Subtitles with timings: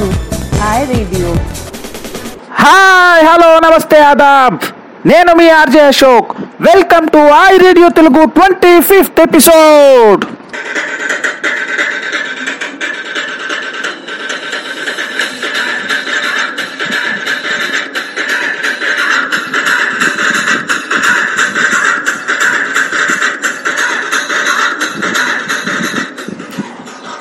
[0.00, 0.08] to
[0.60, 1.30] Hi Radio.
[2.60, 4.56] Hi hello నమస్తే ఆదాబ్
[5.06, 6.30] నేను మీ RJ Ashok
[6.60, 10.22] welcome to I radio Telugu twenty fifth episode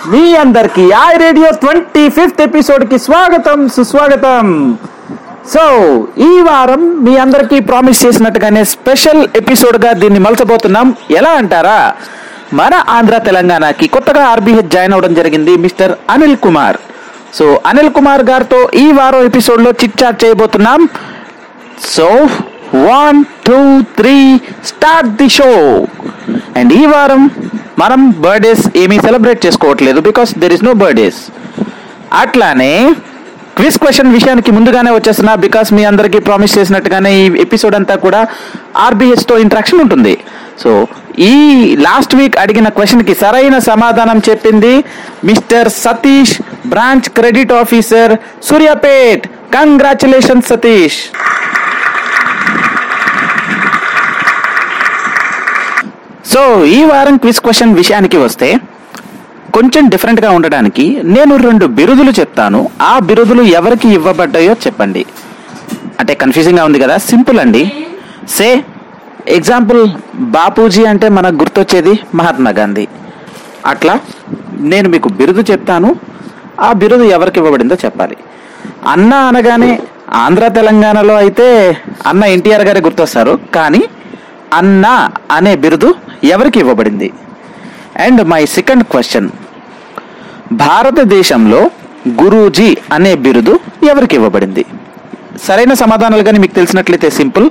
[0.09, 4.77] మీ అందరికి I radio twenty fifth ఎపిసోడ్కి స్వాగతం సుస్వాగతం.
[5.53, 5.63] సో
[6.17, 10.95] ఈ వారం మీ అందరికీ ప్రామిస్ చేసినట్టుగానే స్పెషల్ ఎపిసోడ్గా దీన్ని మలచబోతున్నాం.
[11.11, 11.93] ఎలా అంటారా?
[12.53, 16.77] మన ఆంధ్ర తెలంగాణకి కొత్తగా ఆర్బీహెచ్ జాయిన్ అవడం జరిగింది మిస్టర్ అనిల్ కుమార్.
[17.33, 20.89] సో అనిల్ కుమార్ గారితో ఈ వారం ఎపిసోడ్లో చిట్ చాట్ చేయబోతున్నాం.
[21.83, 22.27] So
[22.89, 23.59] one two
[23.99, 24.17] three
[24.71, 25.51] start the show
[26.59, 27.23] and ఈ వారం
[27.81, 31.21] మనం బర్త్డేస్ ఏమీ సెలబ్రేట్ చేసుకోవట్లేదు because there is no birthdays
[32.23, 32.73] అట్లానే
[33.57, 38.21] క్విజ్ క్వశ్చన్ విషయానికి ముందుగానే వచ్చేస్తున్నా బికాస్ మీ అందరికీ ప్రామిస్ చేసినట్టుగానే ఈ ఎపిసోడ్ అంతా కూడా
[38.85, 40.13] ఆర్బిఎస్తో ఇంట్రాక్షన్ ఉంటుంది.
[40.61, 40.71] సో
[41.31, 41.33] ఈ
[41.85, 44.73] లాస్ట్ వీక్ అడిగిన క్వశ్చన్కి సరైన సమాధానం చెప్పింది
[45.29, 46.35] mister Satish
[46.73, 48.13] branch credit officer
[48.49, 49.25] Suryapet.
[49.57, 50.99] Congratulation Satish.
[56.29, 58.57] So ఈ వారం క్విజ్ క్వశ్చన్ విషయానికి వస్తే
[59.53, 62.69] కొంచెం డిఫరెంట్గా ఉండడానికి నేను రెండు బిరుదులు చెప్తాను.
[62.81, 65.05] ఆ బిరుదులు ఎవరికి ఇవ్వబడ్డాయో చెప్పండి.
[65.99, 66.97] అంటే కన్ఫ్యూజింగ్గా ఉంది కదా?
[66.97, 67.71] సింపుల్ అండి.
[68.29, 68.65] సే
[69.27, 72.87] ఎగ్జాంపుల్ బాపూజీ అంటే మనకు గుర్తొచ్చేది మహాత్మా గాంధీ.
[73.65, 73.99] అట్లా
[74.59, 75.95] నేను మీకు బిరుదు చెప్తాను.
[76.59, 78.17] ఆ బిరుదు ఎవరికి ఇవ్వబడిందో చెప్పాలి.
[78.87, 79.79] అన్న అనగానే
[80.13, 83.39] ఆంధ్ర తెలంగాణలో అయితే అన్న ఎన్టీఆర్ గారే గుర్తొస్తారు.
[83.55, 83.81] కానీ
[84.53, 85.95] అన్న అనే బిరుదు
[86.35, 87.09] ఎవరికి ఇవ్వబడింది?
[88.05, 89.29] అండ్ మై సెకండ్ క్వశ్చన్
[90.65, 91.61] భారతదేశంలో
[92.21, 93.53] గురూజీ అనే బిరుదు
[93.91, 94.63] ఎవరికి ఇవ్వబడింది?
[95.45, 97.47] సరైన సమాధానాలు కానీ మీకు తెలిసినట్లయితే సింపుల్.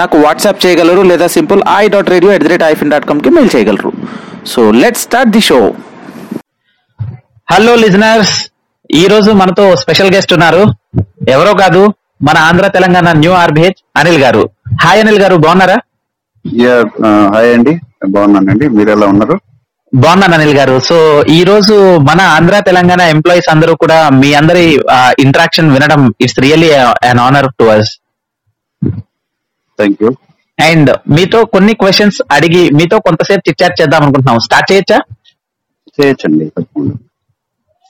[0.00, 1.60] నాకు వాట్సాప్ చేయగలరు లేదా simple.
[1.80, 3.90] I dot radio at the rate ifin dot కామ్కి mail చేయగలరు.
[4.52, 5.58] So let start the show
[7.52, 8.34] hello listeners
[9.00, 10.62] ఈ రోజు మనతో స్పెషల్ గెస్ట్ ఉన్నారు.
[11.34, 11.82] ఎవరో కాదు
[12.28, 14.42] మన ఆంధ్ర తెలంగాణ న్యూ ఆర్బిహెచ్ అనిల్ గారు.
[14.82, 15.76] హాయ్ అనిల్ గారు బాగున్నారా?
[17.34, 17.74] హాయ్ అండి
[18.14, 18.68] బాగున్నానండి.
[18.68, 19.36] మీరు ఎలా ఉన్నారు?
[19.92, 20.74] బాగున్నాను అనిల్ గారు.
[20.88, 20.96] సో
[21.36, 21.74] ఈ రోజు
[22.08, 24.64] మన ఆంధ్ర తెలంగాణ ఎంప్లాయీస్ అందరూ కూడా మీ అందరి
[25.24, 26.70] ఇంటరాక్షన్ వినడం it's really
[27.10, 27.90] an honour to us
[29.78, 30.10] thank you
[30.58, 34.38] and మీతో కొన్ని క్వశ్చన్స్ అడిగి మీతో కొంతసేపు చిట్ చాట్ చేద్దాం అనుకుంటున్నాం.
[34.46, 34.98] స్టార్ట్ చేయొచ్చా?
[35.98, 36.46] చేయొచ్చండి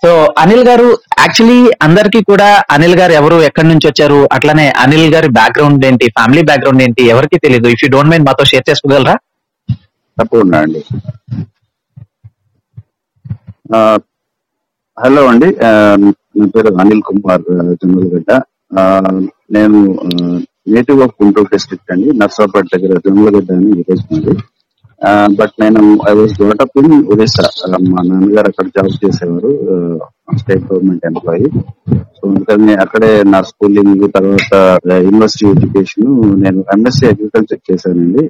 [0.03, 0.11] సో
[0.43, 0.87] అనిల్ గారు
[1.22, 4.28] యాక్చువల్లీ అందరికీ కూడా అనిల్ గారు ఎవరు ఎక్కడి నుంచి వచ్చారు?
[4.33, 6.06] అట్లానే అనిల్ గారి బ్యాక్గ్రౌండ్ ఏంటి?
[6.19, 7.03] ఫ్యామిలీ బ్యాక్గ్రౌండ్ ఏంటి?
[7.15, 9.15] ఎవరికి తెలియదు ఇఫ్ యూ డోంట్ మైండ్ మాతో షేర్ చేసుకోగలరా?
[10.22, 10.83] తప్పకుండా అండి.
[15.03, 15.49] హలో అండి
[16.38, 17.44] నా పేరు అనిల్ కుమార్
[17.81, 18.33] జమ్మలగడ్డ
[19.56, 19.78] నేను
[20.75, 24.05] నేటివ్ ఆఫ్ గుంటూరు డిస్ట్రిక్ట్ అండి నర్సాపేట దగ్గర జమ్మలగడ్డ అని విలేజ్
[25.38, 27.47] బట్ నేను I was develop in Orissa.
[27.93, 29.53] మా నాన్నగారు అక్కడ జాబ్ చేసేవారు
[30.41, 31.49] స్టేట్ గవర్నమెంట్ ఎంప్లాయీ.
[32.16, 34.53] సో అందుకని అక్కడే నా స్కూలింగ్ తర్వాత
[35.06, 36.12] యూనివర్సిటీ ఎడ్యుకేషన్
[36.44, 38.25] నేను ఎంఎస్సీ అగ్రికల్చర్ చేశానండి.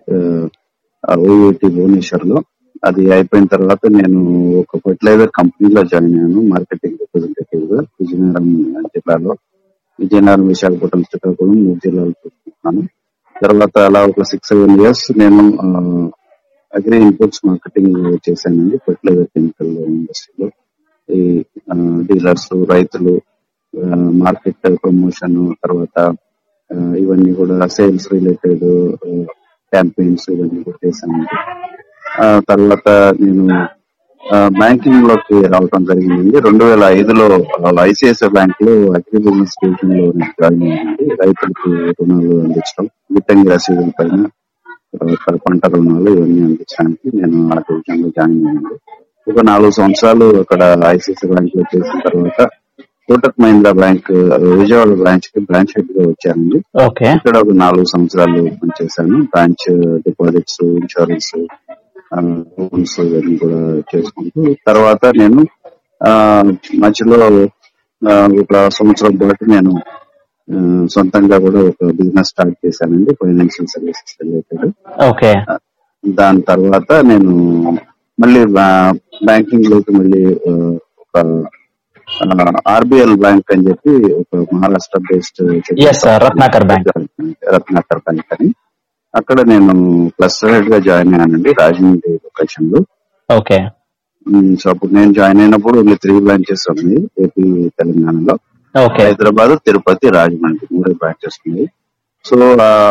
[1.23, 2.39] ఓయూటి భువనేశ్వర్లో
[2.83, 4.21] అది అయిపోయిన తర్వాత నేను
[4.61, 8.49] ఒక ఫర్టిలైజర్ కంపెనీలో జాయిన్ అయ్యాను మార్కెటింగ్ రిప్రజెంటేటివ్గా విజయనగరం
[8.95, 9.33] జిల్లాలో.
[9.99, 12.83] విజయనగరం విశాఖపట్నం శ్రీకాకుళం మూడు జిల్లాలు చూస్తున్నాను
[13.37, 15.43] తర్వాత అలా ఒక సిక్స్ సెవెన్ ఇయర్స్ నేను
[16.73, 17.97] అగ్రి ఇన్పుట్స్ మార్కెటింగ్
[18.27, 20.49] చేశానండి ఫర్టిలైజర్ కెమికల్ ఇండస్ట్రీలో
[21.09, 21.21] ఈ
[22.09, 23.15] డీలర్స్ రైతులు
[24.23, 25.97] మార్కెట్ ప్రమోషన్ తర్వాత
[26.99, 28.67] ఇవన్నీ కూడా సేల్స్ రిలేటెడ్
[29.73, 30.91] క్యాంపెయిన్స్ ఇవన్నీ కూడా
[32.17, 32.89] ఆ, తర్వాత
[33.21, 33.45] నేను
[34.59, 37.25] బ్యాంకింగ్లోకి రావడం జరిగింది రెండు వేల ఐదులో
[37.85, 40.05] ఐసిఐసిఐ బ్యాంక్లో అగ్రి బిజినెస్ డివిజన్లో
[40.39, 44.21] జాయిన్ అయ్యింది రైతులకు రుణాలు అందించడం గిట్టంగి రసీదుల పైన
[44.95, 48.73] తర్వాత పంట రుణాలు ఇవన్నీ అందించడానికి నేను ఆ డివిజన్లో జాయిన్ అయ్యాను
[49.27, 52.41] ఒక నాలుగు సంవత్సరాలు అక్కడ ఐసిఐసిఐ బ్యాంక్లో చేసిన తర్వాత
[53.13, 54.07] కోటక్ మహీంద్రా బ్యాంక్
[54.59, 56.59] విజయవాడ బ్రాంచ్కి బ్రాంచ్ హెడ్గా వచ్చానండి.
[56.85, 57.07] ఓకే.
[57.17, 59.17] ఇక్కడ ఒక నాలుగు సంవత్సరాలు పనిచేశాను.
[59.33, 59.67] బ్రాంచ్
[60.07, 61.31] డిపాజిట్స్ ఇన్సూరెన్స్
[62.17, 63.59] లోన్స్ ఇవన్నీ కూడా
[63.91, 65.41] చేసుకుంటూ తర్వాత నేను
[66.01, 66.11] ఆ,
[66.79, 67.17] మధ్యలో
[68.43, 69.73] ఒక సంవత్సరం పాటు నేను
[70.87, 73.11] సొంతంగా కూడా ఒక బిజినెస్ స్టార్ట్ చేశానండి.
[73.21, 74.65] Financial services related
[75.11, 75.31] okay.
[76.05, 77.33] దాని తర్వాత నేను
[78.19, 78.41] మళ్ళీ
[79.25, 80.23] బ్యాంకింగ్లోకి మళ్ళీ
[81.05, 81.19] ఒక
[82.69, 85.41] ఆర్బిఎల్ బ్యాంక్ అని చెప్పి ఒక Maharashtra based.
[86.25, 86.87] Ratnakar Bank.
[87.55, 88.49] Ratnakar bank అని.
[89.15, 89.73] అక్కడ నేను
[90.19, 92.81] ప్లస్ హెడ్గా జాయిన్ అయ్యానండి రాజమండ్రి లొకేషన్లో.
[93.37, 93.59] ఓకే
[94.61, 98.35] సో అప్పుడు నేను జాయిన్ అయినప్పుడు ఓన్లీ త్రీ బ్రాంచెస్ ఉన్నాయి ఏపీ తెలంగాణలో.
[98.85, 101.67] ఓకే హైదరాబాద్ తిరుపతి రాజమండ్రి మూడు బ్రాంచెస్ ఉన్నాయి.
[102.25, 102.37] సో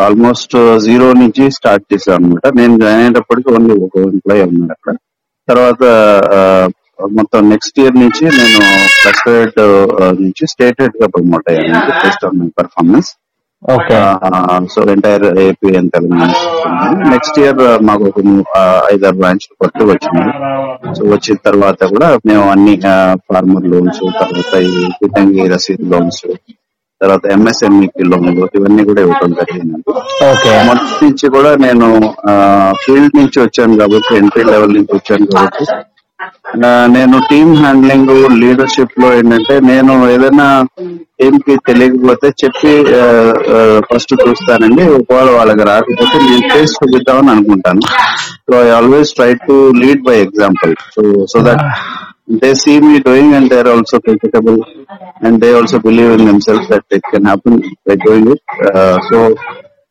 [0.06, 4.94] ఆల్మోస్ట్ జీరో నుంచి స్టార్ట్ చేసాం అనమాట నేను జాయిన్ అయినప్పటికీ ఓన్లీ ఒక ఎంప్లాయీ ఉన్నాడు అక్కడ.
[5.48, 5.82] తర్వాత
[7.12, 8.60] మొత్తం నెక్స్ట్ ఇయర్ నుంచి నేను
[8.96, 9.60] క్లస్టర్ హెడ్
[10.20, 11.80] నుంచి స్టేట్ హెడ్గా ప్రమోట్ అయ్యాను.
[11.96, 13.10] Based on my performance
[13.62, 13.98] okay
[14.72, 16.30] so entire AP and Telangana
[17.12, 18.20] next year మాకు ఒక
[18.56, 18.62] ఆ,
[18.92, 20.32] ఐదారు బ్రాంచ్ కొత్తగా వచ్చినాయి.
[20.96, 22.74] సో వచ్చిన తర్వాత కూడా మేము అన్ని
[23.28, 26.22] ఫార్మర్ లోన్స్ తర్వాత ఈ గిడ్డంగి రసీదు లోన్స్
[27.00, 29.92] తర్వాత ఎంఎస్ఎంఈకి లోన్లు ఇవన్నీ కూడా ఇవ్వడం జరిగిందండి
[30.26, 31.86] ఓకే మొదటి నుంచి కూడా నేను
[32.82, 35.64] ఫీల్డ్ నుంచి వచ్చాను కాబట్టి ఎంట్రీ లెవెల్ నుంచి వచ్చాను కాబట్టి
[36.94, 38.10] నేను టీమ్ హ్యాండ్లింగ్
[38.42, 40.46] లీడర్షిప్లో ఏంటంటే నేను ఏదైనా
[41.18, 42.72] టీమ్కి తెలియకపోతే చెప్పి
[43.90, 44.84] ఫస్ట్ చూస్తానండి.
[44.96, 47.82] ఒకవేళ వాళ్ళకి రాకపోతే నేను చేసి చూపిద్దామని అనుకుంటాను.
[48.46, 51.02] So I always try to lead by example so
[51.32, 51.64] so that
[52.42, 54.60] they see me doing and they are also comfortable
[55.26, 57.58] and they also believe in themselves that it can happen
[57.88, 58.44] by doing it
[59.08, 59.18] so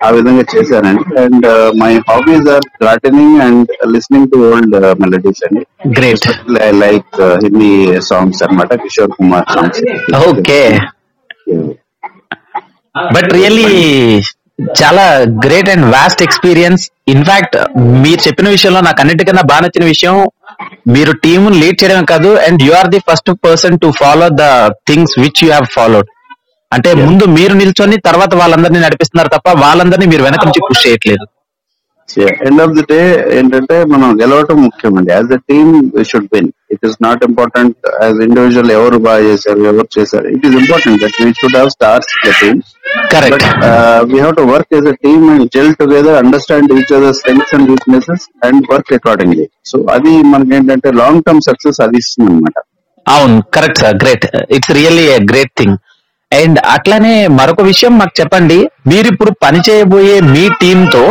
[0.01, 1.45] ఆ విధంగా చేశానండి and
[1.81, 5.61] my hobbies are gardening and listening to old melodies అండి.
[5.97, 6.27] Great
[6.83, 7.73] like Hindi
[8.09, 9.81] songs అన్నమాట Kishore Kumar songs
[10.23, 10.61] okay
[13.11, 13.69] but really
[14.79, 15.03] చాలా
[15.45, 16.83] great and vast experience
[17.13, 17.55] in fact
[18.03, 20.15] మీరు చెప్పిన విషయంలో నాకు అన్నిటికన్నా బాగా నచ్చిన విషయం
[20.93, 24.45] మీరు టీమ్ లీడ్ చేయడం కాదు and you are the first person to follow the
[24.89, 26.09] things which you have followed
[26.71, 31.25] అంటే ముందు మీరు నిల్చొని తర్వాత వాళ్ళందరినీ నడిపిస్తున్నారు తప్ప వాళ్ళందరినీ మీరు వెనక నుంచి పుష్ చేయట్లేదు.
[32.47, 32.97] ఎండ్ ఆఫ్ ది డే
[33.35, 35.69] ఏంటంటే మనం గెలవటం ముఖ్యం అండి as a team
[36.09, 40.25] should win it is not important as individual ఎవరు బాగా చేశారు ఎవరు చేశారు.
[40.35, 42.59] It is important that we should have stars the team
[43.13, 43.45] correct
[44.11, 47.69] we have to work as a team and gel together understand each other strengths and
[47.71, 52.57] weaknesses and work accordingly so అది మనకి ఏంటంటే long term success అది ఇస్తుంది అనమాట
[53.05, 54.27] అవును correct sir great
[54.57, 55.77] it's really great thing
[56.31, 58.57] and అట్లానే మరొక విషయం మాకు చెప్పండి.
[58.91, 61.03] మీరు ఇప్పుడు పని చేయబోయే మీ టీమ్తో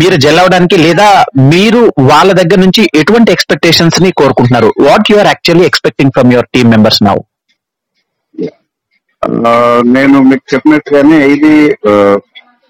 [0.00, 1.06] మీరు జెల్ అవడానికి లేదా
[1.52, 1.80] మీరు
[2.10, 4.68] వాళ్ళ దగ్గర నుంచి ఎటువంటి ఎక్స్పెక్టేషన్స్ని కోరుకుంటున్నారు?
[4.86, 7.16] What you are actually expecting from your team members now
[9.94, 11.52] నేను మీకు చెప్పినట్టుగానే ఇది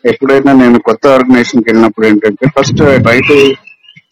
[0.05, 3.37] ఎప్పుడైనా నేను కొత్త ఆర్గనైజేషన్ వెళ్ళినప్పుడు ఏంటంటే first try to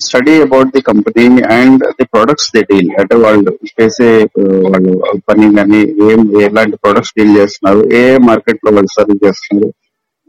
[0.01, 1.25] study about the company
[1.59, 4.09] and the products they deal అంటే వాళ్ళు చేసే
[4.73, 4.93] వాళ్ళు
[5.29, 9.71] పని కానీ ఏం ఎలాంటి ప్రొడక్ట్స్ డీల్ చేస్తున్నారు ఏ మార్కెట్లో వాళ్ళు సర్వ్ చేస్తున్నారు.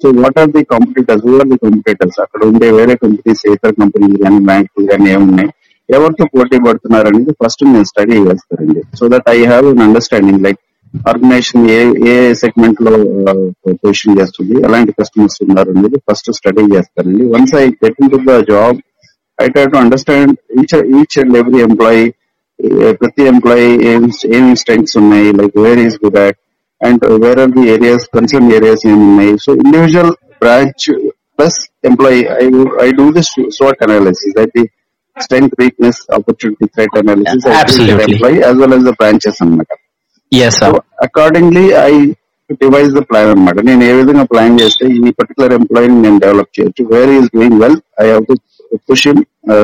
[0.01, 4.39] So what are the competitors are the competitors అక్కడ ఉండే వేరే కంపెనీస్ ఇతర కంపెనీలు కానీ
[4.49, 5.49] బ్యాంకులు కానీ ఏమున్నాయి
[5.89, 8.81] ఎవరితో పోటీ పడుతున్నారు అనేది ఫస్ట్ నేను స్టడీ చేస్తానండి.
[8.99, 10.61] So that I have an understanding like
[11.11, 11.79] organization ఏ
[12.11, 12.91] ఏ సెగ్మెంట్లో
[13.29, 13.41] uh,
[13.81, 17.23] పొజిషన్ చేస్తుంది ఎలాంటి కస్టమర్స్ ఉన్నారు అనేది ఫస్ట్ స్టడీ చేస్తానండి.
[17.33, 18.77] Once I get in to the job
[19.38, 22.04] I try to understand each each and every employee
[23.00, 24.02] ప్రతి ఎంప్లాయీ ఏం
[24.36, 26.38] ఏం స్ట్రెంగ్స్ ఉన్నాయి like where is good at
[26.80, 30.12] and where are the areas concern areas ఏమున్నాయి so individual
[30.42, 30.86] branch
[31.38, 31.58] plus
[31.90, 32.46] employee I
[32.84, 34.62] I do this swat analysis అయితే
[35.16, 38.04] strength weakness opportunity threat analysis Absolutely.
[38.08, 39.72] Employee as well as the branches అన్నమాట
[40.32, 40.68] yes so
[41.06, 41.92] accordingly I
[42.60, 46.84] devise the plan అన్నమాట నేను ఏ విధంగా plan చేస్తే ఈ particular ఎంప్లాయీని నేను develop చేయొచ్చు
[46.92, 48.36] where is doing well I have to
[48.89, 49.21] push him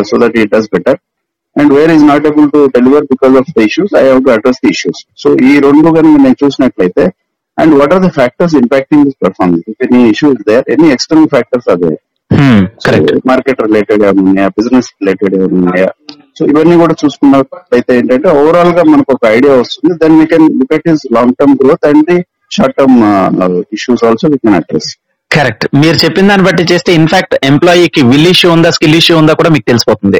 [0.09, 0.99] so that he does better
[1.55, 4.61] and where is not able to deliver because of the issues I have to address
[4.63, 7.05] the issues so ఈ రెండు కనుక నేను చూసినట్లయితే
[7.57, 11.67] and what are the factors impacting this performance if any issues there any external factors
[11.73, 11.99] are there
[12.85, 15.89] correct market related ఏమున్నాయా business related ఏమున్నాయా
[16.37, 19.93] so ఇవన్నీ కూడా చూసుకున్నట్లయితే ఏంటంటే ఓవరాల్గా మనకు ఒక ఐడియా వస్తుంది.
[20.01, 22.17] Then we can look at is long term growth and the
[22.51, 22.95] short term
[23.77, 24.89] issues also we can address
[25.31, 25.65] correct.
[25.75, 29.65] మీరు చెప్పిన దాన్ని బట్టి చేస్తే ఇన్ఫాక్ట్ ఎంప్లాయీకి విల్ ఇష్యూ ఉందా స్కిల్ ఇష్యూ ఉందా కూడా మీకు
[29.67, 30.19] తెలిసిపోతుంది.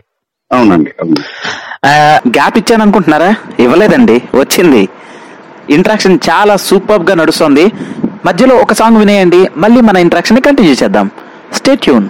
[0.51, 1.21] అవునండి అవును.
[2.29, 4.81] గ్యాప్ ఇచ్చాను అనుకుంటున్నారా ఇవ్వలేదండి వచ్చింది.
[5.69, 7.65] ఇంట్రాక్షన్ చాలా సూపర్గా నడుస్తుంది.
[8.25, 11.07] మధ్యలో ఒక సాంగ్ వినేయండి మళ్ళీ మన ఇంట్రాక్షన్ కంటిన్యూ చేద్దాం
[11.53, 12.07] స్టే ట్యూన్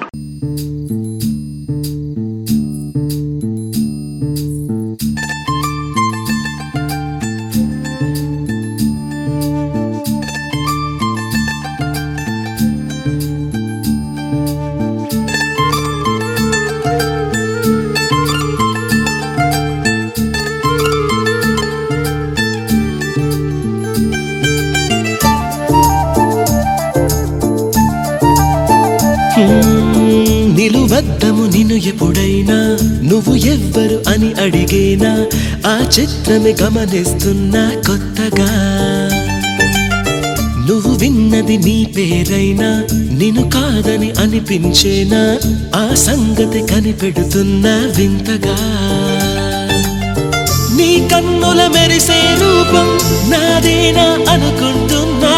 [35.66, 38.50] ఆ చిత్రమే గమనిస్తున్నా కొత్తగా.
[40.68, 45.38] నువ్వు విన్నది నీ పేరైనా నిన్ను కాదని అనిపించేనా
[45.76, 48.56] ఆ సంగతి కనిపెడుతున్నా వింతగా.
[50.76, 52.88] నీ కన్నుల మెరిసే రూపం
[53.30, 55.34] నాదేనా అనుకుంటున్నా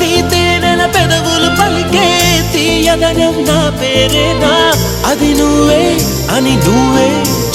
[0.00, 2.08] నీ తేనెల పెదవులు పలికే
[2.52, 4.72] తీయదనం నా పేరేనా
[5.06, 5.98] అది నువ్వే
[6.36, 7.08] అని నువ్వే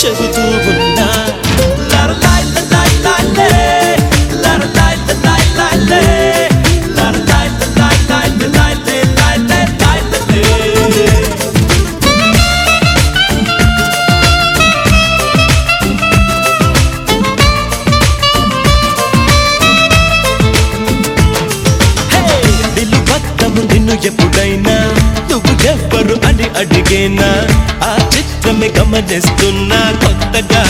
[0.04, 1.21] చెబుతూ ఉన్నా.
[28.62, 30.64] చిత్రమే గమనిస్తున్నా కొత్తగా.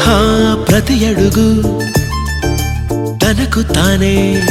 [0.00, 1.48] హా, ప్రతి అడుగు
[3.18, 4.42] తనకు తానే.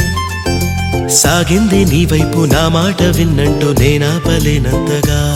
[1.08, 5.29] సాగింది నీ వైపు నా మాట విన్నంటూ నేనాపలేనంతగా.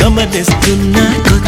[0.00, 1.45] గమనిస్తున్నా కొత్తగా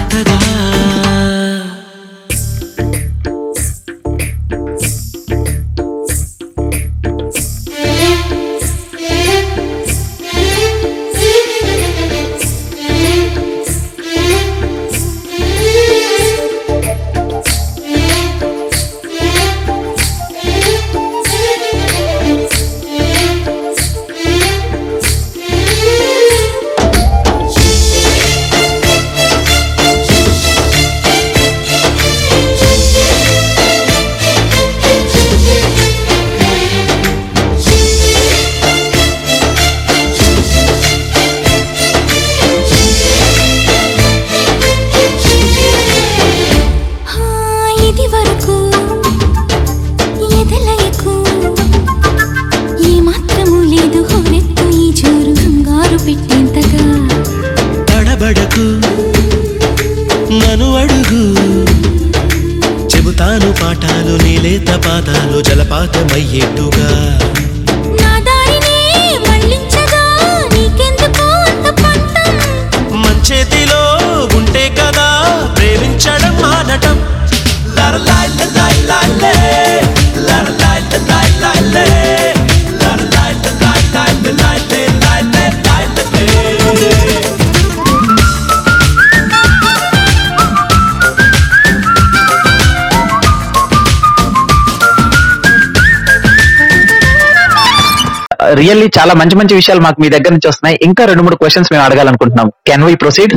[98.61, 100.77] రియల్లీ చాలా మంచి మంచి విషయాలు మాకు మీ దగ్గర నుంచి వస్తున్నాయి.
[100.89, 103.35] ఇంకా రెండు మూడు క్వశ్చన్స్ మేము అడగాలనుకుంటున్నాం can we proceed.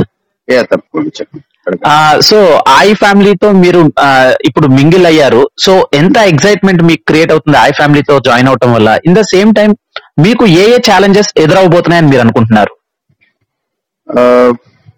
[2.28, 2.38] So
[2.84, 3.80] I ఫ్యామిలీతో మీరు
[4.48, 5.42] ఇప్పుడు మింగిల్ అయ్యారు.
[5.64, 8.88] సో ఎంత ఎక్సైట్మెంట్ మీకు క్రియేట్ అవుతుంది ఐ ఫ్యామిలీతో జాయిన్ అవటం వల్ల?
[9.08, 9.70] ఇన్ ద సేమ్ టైం
[10.24, 12.72] మీకు ఏ ఏ ఛాలెంజెస్ ఎదురవబోతున్నాయని మీరు అనుకుంటున్నారు?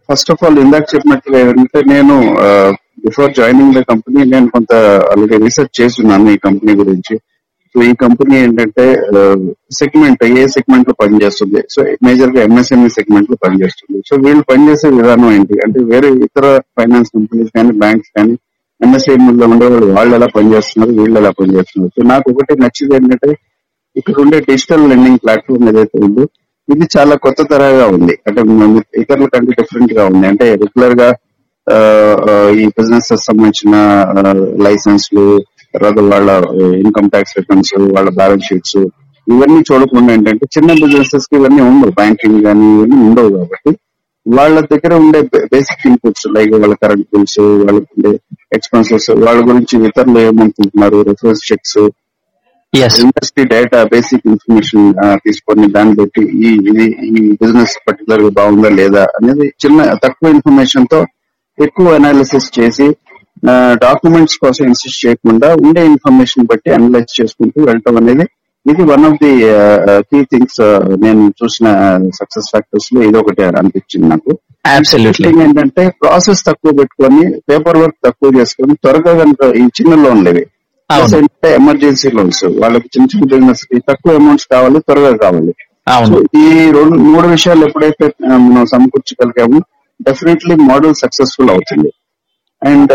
[0.08, 2.14] ఫస్ట్ ఆఫ్ ఆల్ ఇందాక చెప్పినట్టుగా ఏంటంటే నేను
[3.04, 4.72] బిఫోర్ జాయినింగ్ ద కంపెనీ నేను కొంత
[5.12, 7.14] ఆల్రెడీ రీసెర్చ్ చేస్తున్నాను ఈ కంపెనీ గురించి.
[7.74, 8.84] సో ఈ కంపెనీ ఏంటంటే
[9.78, 11.60] సెగ్మెంట్ ఏ సెగ్మెంట్లో పనిచేస్తుంది?
[11.74, 13.98] సో మేజర్గా ఎంఎస్ఎంఈ సెగ్మెంట్లో పనిచేస్తుంది.
[14.08, 15.54] సో వీళ్ళు పనిచేసే విధానం ఏంటి?
[15.64, 16.44] అంటే వేరే ఇతర
[16.78, 18.34] ఫైనాన్స్ కంపెనీస్ కానీ బ్యాంక్స్ కానీ
[18.80, 20.92] ఎంఎస్ఎంఈ లో ఉండేవాళ్ళు వాళ్ళు ఎలా పనిచేస్తున్నారు?
[21.00, 21.92] వీళ్ళు ఎలా పనిచేస్తున్నారు?
[21.96, 23.30] సో నాకు ఒకటి నచ్చింది ఏంటంటే
[23.96, 26.24] ఇక్కడ ఉండే డిజిటల్ లెండింగ్ ప్లాట్ఫామ్ ఏదైతే ఉందో
[26.68, 28.14] ఇది చాలా కొత్త తరగా ఉంది.
[28.26, 28.40] అంటే
[29.02, 30.24] ఇతరుల కంటే డిఫరెంట్గా ఉంది.
[30.32, 31.08] అంటే రెగ్యులర్గా
[32.62, 33.74] ఈ బిజినెస్ సంబంధించిన
[34.66, 35.26] లైసెన్స్లు
[35.74, 36.30] తర్వాత వాళ్ళ
[36.82, 38.78] ఇన్కమ్ ట్యాక్స్ రిటర్న్స్ వాళ్ళ బ్యాలెన్స్ షీట్స్
[39.26, 41.92] ఇవన్నీ చూడకుండా ఏంటంటే చిన్న బిజినెసెస్కి ఇవన్నీ ఉండవు.
[42.00, 43.70] బ్యాంకింగ్ కానీ ఇవన్నీ ఉండవు కాబట్టి
[44.26, 45.20] వాళ్ళ దగ్గర ఉండే
[45.54, 48.12] బేసిక్ ఇన్పుట్స్ లైక్ వాళ్ళ కరెంట్ బిల్స్ వాళ్ళకి ఉండే
[48.56, 50.98] ఎక్స్పెన్సెస్ వాళ్ళ గురించి ఇతరులు ఏమనుకుంటున్నారు?
[51.10, 51.78] Reference checks
[53.04, 54.86] industry data basic information
[55.24, 61.00] తీసుకొని దాన్ని బట్టి ఈ ఇది ఈ బిజినెస్ పర్టికులర్గా బాగుందా లేదా అనేది చిన్న తక్కువ ఇన్ఫర్మేషన్తో
[61.58, 62.86] ఎక్కువ అనాలిసిస్ చేసి
[63.84, 68.26] డాక్యుమెంట్స్ కోసం ఇన్సిస్ట్ చేయకుండా ఉండే ఇన్ఫర్మేషన్ బట్టి అనలైజ్ చేసుకుంటూ వెళ్ళటం అనేది
[68.66, 69.32] ఇది one of the
[70.10, 70.60] key things
[71.04, 71.66] నేను చూసిన
[72.18, 74.32] సక్సెస్ ఫ్యాక్టర్స్లో ఇది ఒకటి అనిపించింది నాకు.
[75.42, 80.44] ఏంటంటే ప్రాసెస్ తక్కువ పెట్టుకొని పేపర్ వర్క్ తక్కువ చేసుకొని త్వరగా కనుక ఈ చిన్న లోన్లు ఇవి.
[81.18, 85.52] అంటే ఎమర్జెన్సీ లోన్స్ వాళ్ళకి చిన్న చిన్న బిజినెస్కి తక్కువ అమౌంట్స్ కావాలి త్వరగా కావాలి.
[86.44, 86.46] ఈ
[86.78, 88.06] రెండు మూడు విషయాలు ఎప్పుడైతే
[88.46, 89.60] మనం సమకూర్చగలిగామో
[90.00, 91.90] డెఫినెట్లీ మోడల్ సక్సెస్ఫుల్ అవుతుంది.
[92.70, 92.94] అండ్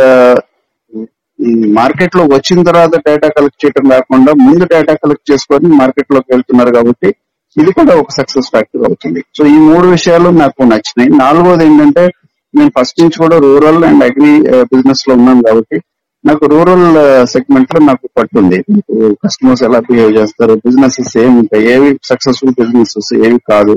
[1.77, 7.09] మార్కెట్లో వచ్చిన తర్వాత డేటా కలెక్ట్ చేయడం కాకుండా ముందు డేటా కలెక్ట్ చేసుకొని మార్కెట్లోకి వెళ్తున్నారు కాబట్టి
[7.57, 9.21] ఇది కూడా ఒక సక్సెస్ ఫ్యాక్టర్ అవుతుంది.
[9.37, 11.11] సో ఈ మూడు విషయాలు నాకు నచ్చినాయి.
[11.19, 12.03] నాలుగోది ఏంటంటే
[12.57, 14.33] నేను ఫస్ట్ నుంచి కూడా రూరల్ అండ్ అగ్రి
[14.73, 15.77] బిజినెస్లో ఉన్నాను కాబట్టి
[16.25, 16.87] నాకు రూరల్
[17.25, 18.59] సెగ్మెంట్లో నాకు పట్టుంది.
[19.23, 20.53] కస్టమర్స్ ఎలా బిహేవ్ చేస్తారు?
[20.65, 21.65] బిజినెసెస్ ఏమి ఉంటాయి?
[21.73, 23.11] ఏవి సక్సెస్ఫుల్ బిజినెసెస్?
[23.27, 23.75] ఏవి కాదు.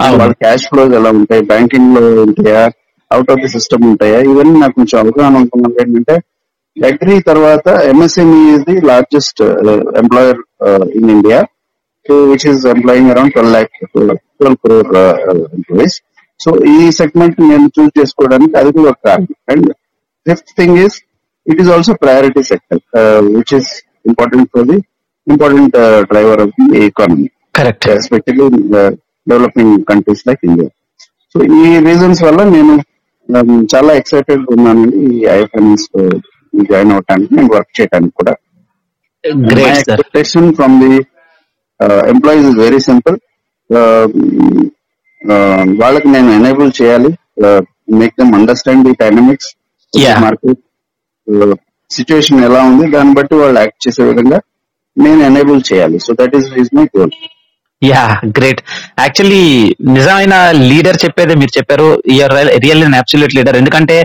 [0.00, 1.42] వాళ్ళ క్యాష్ ఫ్లోస్ ఎలా ఉంటాయి?
[1.42, 2.64] బ్యాంకింగ్లో ఉంటాయా?
[3.10, 4.18] అవుట్ ఆఫ్ ది సిస్టమ్ ఉంటాయా?
[4.30, 6.14] ఇవన్నీ నాకు కొంచెం అవగాహన ఉంటుంది ఏంటంటే
[6.76, 9.40] అగ్రి తర్వాత MSME is the largest
[10.02, 10.40] employer
[10.98, 11.38] in India
[12.30, 13.76] which is employing around twelve lakh
[14.38, 14.90] twelve crore
[15.56, 15.96] employees
[16.40, 19.28] so ఈ సెగ్మెంట్ నేను చూస్ చేసుకోవడానికి అది కూడా ఒక కారణం.
[19.52, 19.68] And
[20.26, 20.96] fifth thing is
[21.46, 22.80] it is also priority sector
[23.36, 23.70] which is
[24.10, 24.78] important for the
[25.26, 25.76] important
[26.10, 27.26] driver of the economy
[27.58, 28.48] correct especially
[29.26, 30.68] developing countries like India
[31.34, 32.74] so ఈ reasons వల్ల నేను
[33.28, 35.86] um, చాలా ఎక్సైటెడ్ ఉన్నానండి ఈ ఐ ఫైనాన్స్
[36.54, 38.34] జాయిన్ అవడానికి నేను work చేయడానికి కూడా.
[39.70, 40.92] Expectation from the
[42.12, 43.16] employees is very simple
[45.82, 47.10] వాళ్ళకి నేను ఎనేబుల్ చేయాలి.
[48.00, 49.50] Make them understand the dynamics.
[50.24, 50.60] Market
[51.90, 54.38] situation ఎలా ఉంది దాన్ని బట్టి వాళ్ళు యాక్ట్ చేసే విధంగా
[54.96, 55.98] నేను ఎనేబుల్ చేయాలి.
[56.06, 57.12] So that is is my goal
[57.90, 58.02] ya
[58.36, 58.60] great.
[59.02, 59.42] Actually
[59.96, 60.34] నిజమైన
[60.70, 61.88] లీడర్ చెప్పేదే మీరు చెప్పారు.
[62.16, 63.96] You're real and absolute leader ఎందుకంటే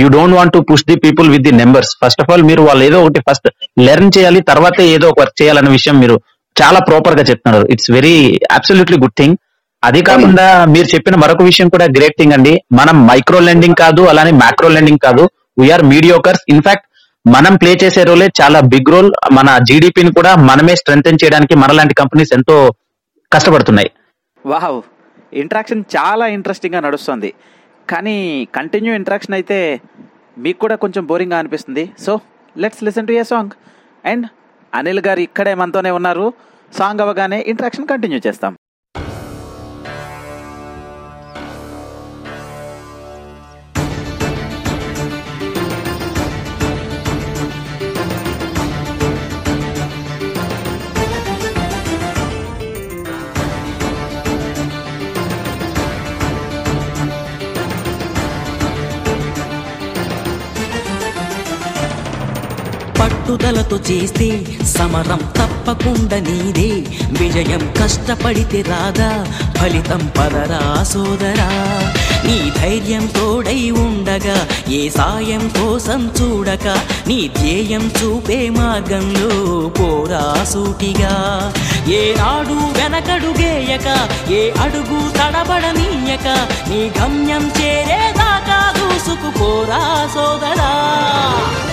[0.00, 2.84] you don't want to push the people with the numbers first of all మీరు వాళ్ళు
[2.88, 3.48] ఏదో ఒకటి ఫస్ట్
[3.86, 6.16] లెర్న్ చేయాలి తర్వాత ఏదో ఒక వర్క్ చేయాలన్న విషయం మీరు
[6.56, 7.66] చాలా ప్రాపర్గా చెప్తున్నారు.
[7.74, 8.16] It's very
[8.58, 9.36] absolutely good thing
[9.82, 12.52] అది కాకుండా మీరు చెప్పిన మరొక విషయం కూడా గ్రేట్ థింగ్ అండి.
[12.78, 15.24] మనం మైక్రో లెండింగ్ కాదు అలానే మ్యాక్రో లెండింగ్ కాదు.
[15.60, 16.84] వీఆర్ మీడియోకర్స్ ఇన్ఫాక్ట్
[17.24, 22.32] మనం ప్లే చేసే రోలే చాలా బిగ్ రోల్ మన జీడిపిని కూడా మనమే స్ట్రెంగ్ చేయడానికి మనలాంటి కంపెనీస్
[22.36, 22.56] ఎంతో
[23.34, 23.90] కష్టపడుతున్నాయి.
[24.46, 24.78] వావ్
[25.42, 27.34] ఇంట్రాక్షన్ చాలా ఇంట్రెస్టింగ్గా నడుస్తుంది.
[27.90, 29.58] కానీ కంటిన్యూ ఇంట్రాక్షన్ అయితే
[30.44, 31.84] మీకు కూడా కొంచెం బోరింగ్గా అనిపిస్తుంది.
[32.04, 32.20] So
[32.56, 33.54] let's listen to a song
[34.12, 34.26] and
[34.74, 36.26] Anil garu ఇక్కడే మనతోనే ఉన్నారు.
[36.78, 38.54] సాంగ్ అవ్వగానే ఇంట్రాక్షన్ కంటిన్యూ చేస్తాం.
[63.68, 64.28] పట్టుదలతో చేస్తే
[64.76, 66.70] సమరం తప్పకుండా నీదే.
[67.20, 69.10] విజయం కష్టపడితే రాదా
[69.58, 71.50] ఫలితం పదరా సోదరా.
[72.28, 74.36] నీ ధైర్యం తోడై ఉండగా
[74.68, 76.66] ఏ సాయం కోసం చూడక
[77.06, 79.30] నీ ధ్యేయం చూపే మార్గంలో
[79.78, 81.12] పోరా సూటిగా.
[81.98, 83.88] ఏ నాడు వెనకడుగేయక
[84.30, 86.26] ఏ అడుగు తడబడనీయక
[86.70, 89.80] నీ గమ్యం చేరేదాకా దూసుకుపోరా
[90.14, 90.70] సోదరా.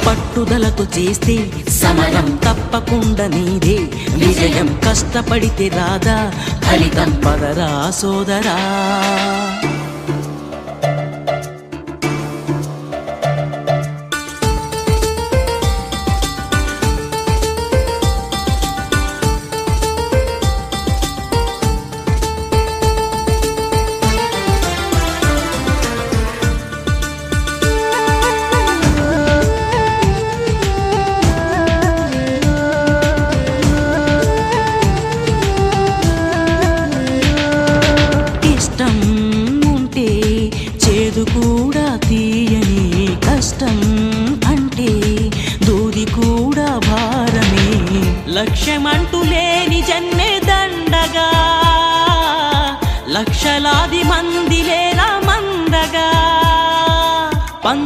[0.08, 1.36] పట్టుదలతో చేస్తే
[1.82, 3.78] సమయం తప్పకుండా నీదే
[4.16, 6.18] విజయం కష్టపడితే రాదా
[6.66, 8.58] ఫలితం పదరా సోదరా.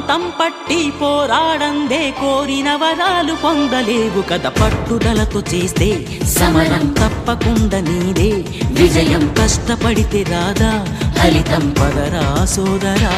[0.10, 5.90] పంతం పట్టి పోరాడందే కోరిన వరాలు పొందలేవు కదా పట్టుదలతో చేస్తే.
[6.38, 8.30] సమరం తప్పకుండా నీదే
[8.72, 10.72] విజయం కష్టపడితే రాదా
[11.18, 13.14] ఫలితం పదరా సోదరా.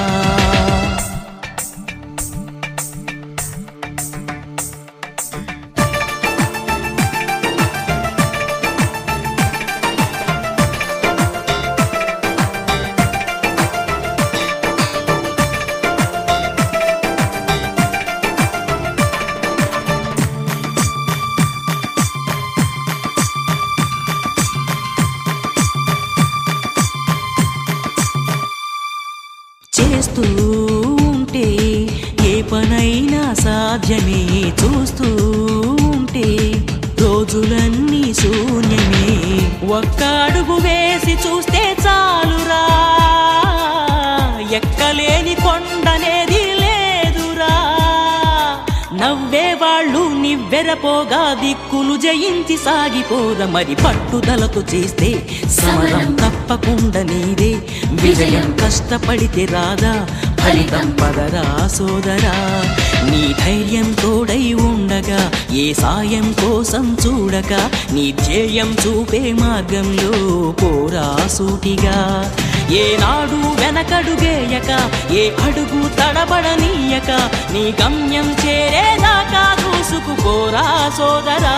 [48.93, 57.62] నవ్వే వాళ్ళు నివ్వెరపోగా దిక్కులు జయించి సాగిపోర మరి పట్టుదలతో చేస్తే సమరం తప్పకుండా నీదే.
[57.89, 58.58] విజయం.
[58.65, 60.08] కష్టపడితే రాదా
[60.41, 62.63] ఫలితం పదరా సోదరా.
[63.10, 67.54] నీ ధైర్యం తోడై ఉండగా ఏ సాయం కోసం చూడక
[67.91, 70.12] నీ ధ్యేయం చూపే మార్గంలో
[70.51, 72.32] పోరా సూటిగా.
[72.73, 74.71] ఏనాడు వెనకడుగేయక
[75.12, 77.12] ఏ అడుగు తడబడనీయక
[77.51, 81.55] నీ గమ్యం చేరేదాకా దూసుకుపోరా సోదరా.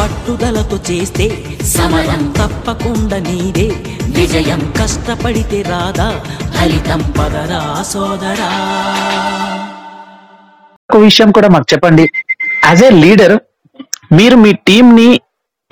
[0.00, 1.26] పట్టుదలతో చేస్తే
[1.62, 3.68] సమరం తప్పకుండా నీదే
[4.08, 6.08] విజయం కష్టపడితే రాదా
[6.58, 8.50] ఫలితం పదరా సోదరా.
[10.90, 12.02] ఒక విషయం కూడా మాకు చెప్పండి.
[12.64, 13.38] యాజ్ ఏ లీడర్
[14.12, 15.20] మీరు మీ టీం ని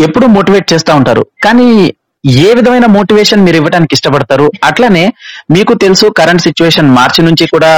[0.01, 1.27] ఎప్పుడు మోటివేట్ చేస్తూ ఉంటారు?
[1.45, 4.47] కానీ ఏ విధమైన మోటివేషన్ మీరు ఇవ్వడానికి ఇష్టపడతారు?
[4.69, 5.05] అట్లనే
[5.55, 7.71] మీకు తెలుసు కరెంట్ సిచ్యువేషన్ మార్చి నుంచి కూడా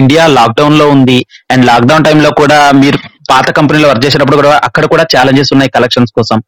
[0.00, 1.18] ఇండియా లాక్డౌన్లో ఉంది
[1.52, 2.98] అండ్ లాక్డౌన్ టైంలో కూడా మీరు
[3.32, 6.38] పాత కంపెనీలో వర్క్ చేసినప్పుడు కూడా అక్కడ కూడా ఛాలెంజెస్ ఉన్నాయి కలెక్షన్స్ కోసం.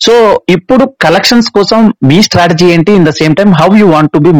[0.00, 0.12] సో
[0.56, 2.92] ఇప్పుడు కలెక్షన్స్ కోసం మీ స్ట్రాటజీ ఏంటి?
[2.98, 4.32] In the same time how you want to be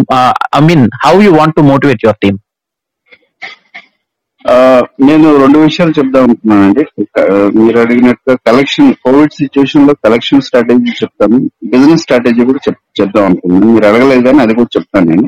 [0.58, 2.38] I mean how you want to motivate your team
[5.08, 6.82] నేను రెండు విషయాలు చెప్దాం అనుకున్నానండి
[7.58, 11.38] మీరు అడిగినట్టుగా కలెక్షన్ కోవిడ్ సిచ్యువేషన్లో కలెక్షన్ స్ట్రాటజీ చెప్తాను.
[11.72, 15.26] బిజినెస్ స్ట్రాటజీ కూడా చెప్ చెప్దాం అనుకున్నాను మీరు అడగలేదు కానీ అది కూడా చెప్తాను నేను.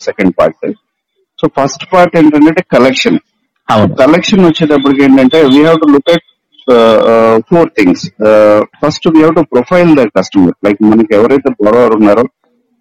[0.00, 0.66] Second part
[1.38, 3.18] so first part ఏంటంటే కలెక్షన్
[4.02, 6.26] కలెక్షన్ వచ్చేటప్పటికి ఏంటంటే we have to look at
[7.50, 8.04] four things
[8.82, 12.24] first we have to profile the customer like మనకి ఎవరైతే బొరవర్ ఉన్నారో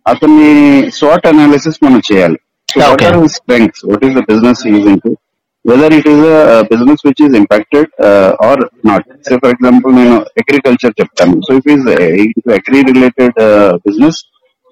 [0.06, 0.52] అతన్ని
[0.98, 2.40] స్వాట్ అనాలిసిస్ మనం చేయాలి.
[2.76, 3.06] So okay.
[3.06, 3.84] what are his strengths?
[3.86, 5.18] What is the business he is into?
[5.64, 9.04] Whether it is a, business which is impacted uh, or not.
[9.22, 11.26] Say for example, you know, agriculture chapter.
[11.44, 14.22] So if it is a into agri-related uh, business,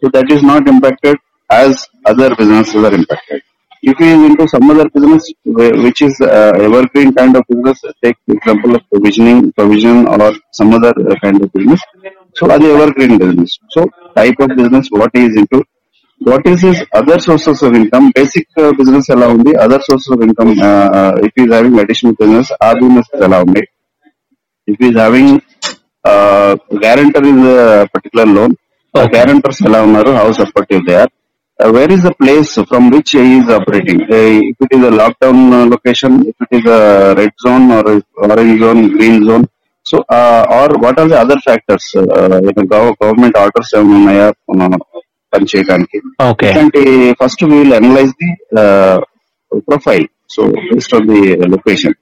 [0.02, 1.18] so that is not impacted
[1.50, 3.42] as other businesses are impacted.
[3.82, 8.18] If he is into some other business which is uh, evergreen kind of business, take
[8.28, 11.82] example of provisioning, provision or some other uh, kind of business.
[12.36, 13.58] So are they evergreen business.
[13.70, 15.64] So type of business what he is into,
[16.30, 20.22] what is his other sources of income, basic uh, business allow the other sources of
[20.22, 23.44] income, uh, uh, if he is having additional business, our business allow
[24.68, 25.42] if he is having
[26.06, 28.56] uh, guarantor in the particular loan,
[28.96, 31.10] uh, guarantors allow uన్నారు, how supportive they are.
[31.60, 34.02] Uh, where is the place from which he is operating?
[34.04, 37.84] Uh, if it is a lockdown uh, location, if it is a red zone or
[37.94, 39.46] a orange zone, green zone.
[39.84, 41.84] So, uh, or what are the other factors?
[41.96, 44.78] Uh, you know, gov- government orders ఏమైనా ఉన్నాయా uh,
[45.34, 45.98] పని చేయడానికి.
[47.22, 48.30] First we'll analyse the
[49.70, 51.22] profile so based on the
[51.56, 51.96] location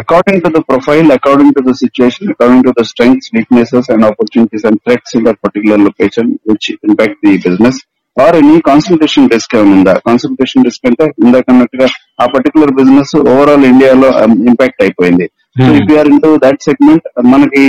[0.00, 4.66] according to the profile according to the situation according to the strengths weaknesses and opportunities
[4.68, 7.80] and threats in the particular location which impact the business
[8.16, 9.92] or any concentration risk ఏమైనా ఉందా?
[10.08, 11.86] Concentration risk అంటే ఇందాకన్నట్టుగా
[12.22, 14.08] ఆ particular business overall ఇండియాలో
[14.50, 15.26] impact అయిపోయింది.
[15.56, 17.62] So if are into that segment మనకి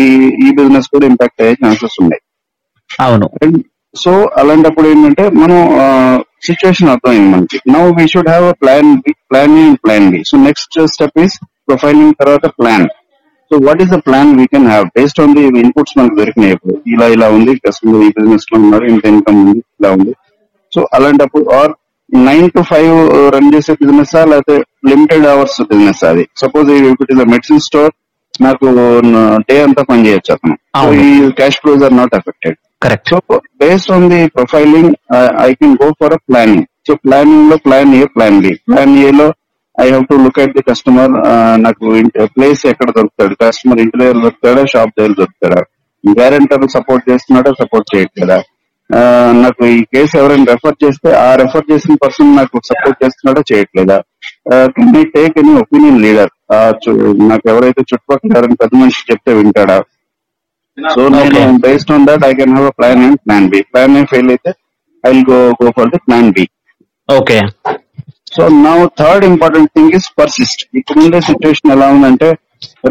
[0.46, 2.22] ఈ business కూడా ఇంపాక్ట్ అయ్యే ఛాన్సెస్ ఉన్నాయి.
[2.90, 3.28] అవును.
[3.96, 5.58] సో అలాంటప్పుడు ఏంటంటే మనం
[6.44, 7.58] సిచ్యువేషన్ అర్థమైంది మనకి.
[7.72, 11.36] Now we should have a plan B plan A plan B so next step is
[11.68, 12.88] profiling తర్వాత plan
[13.52, 16.76] so what is the plan we can have based on the inputs మనకు దొరికినాయి ఇప్పుడు.
[16.88, 20.14] ఇలా ఇలా ఉంది కస్టమర్ ఈ బిజినెస్లో ఉన్నారు ఇంత ఇన్కమ్ ఉంది ఇలా ఉంది.
[20.76, 21.72] సో అలాంటప్పుడు are
[22.14, 22.94] nine to five
[23.34, 26.28] run చేసే బిజినెస్ లేకపోతే లిమిటెడ్ అవర్స్ బిజినెస్ అది?
[26.38, 27.92] Suppose it is medicine store
[28.42, 28.66] నాకు
[29.50, 30.56] డే అంతా పని చేయొచ్చు అతను.
[30.56, 30.94] సో.
[30.94, 33.18] ఈ cash flows are not affected correct so
[33.62, 34.92] based on the profiling
[35.48, 39.28] I can go for a planning so ప్లానింగ్లో plan A plan B plan A లో
[39.76, 41.14] I have to look at the customer
[41.66, 41.84] నాకు
[42.36, 43.34] place ఎక్కడ దొరుకుతాడు?
[43.44, 44.64] Customer ఇంటి దగ్గర దొరుకుతాడా?
[44.74, 45.62] Shop దగ్గర దొరుకుతాడా?
[46.04, 47.52] Guarantor support చేస్తున్నాడా?
[47.62, 48.38] సపోర్ట్ చేయట్లేదా?
[49.44, 53.42] నాకు ఈ కేసు ఎవరైనా రెఫర్ చేస్తే ఆ రెఫర్ చేసిన పర్సన్ నాకు సపోర్ట్ చేస్తున్నాడా?
[53.52, 53.98] చేయట్లేదా?
[54.76, 56.32] Can I take any opinion leader
[57.32, 59.78] నాకు ఎవరైతే చుట్టుపక్కల ఎవరైనా పెద్ద మనిషి చెప్తే వింటాడా?
[60.96, 61.58] సో నేను.
[61.66, 64.52] Based on that I can have plan and plan B plan A fail అయితే
[65.04, 66.46] I will go go for the plan B
[67.10, 67.40] okay
[68.36, 72.30] so నా third important thing is persist ఇప్పుడుండే సిచ్యువేషన్ ఎలా ఉందంటే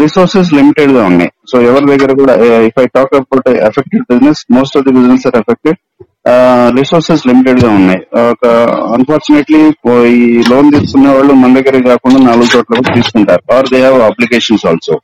[0.03, 1.31] రిసోర్సెస్ లిమిటెడ్గా ఉన్నాయి.
[1.51, 2.35] So ఎవరి దగ్గర కూడా
[2.69, 5.79] if I talk about affected business most of the business are affected
[6.79, 8.01] resources లిమిటెడ్గా ఉన్నాయి.
[8.33, 8.47] ఒక
[8.97, 9.61] అన్ఫార్చునేట్లీ
[10.17, 13.43] ఈ లోన్ తీసుకునే వాళ్ళు మన దగ్గర కాకుండా నాలుగు చోట్ల తీసుకుంటారు.
[13.57, 14.97] Are they have applications also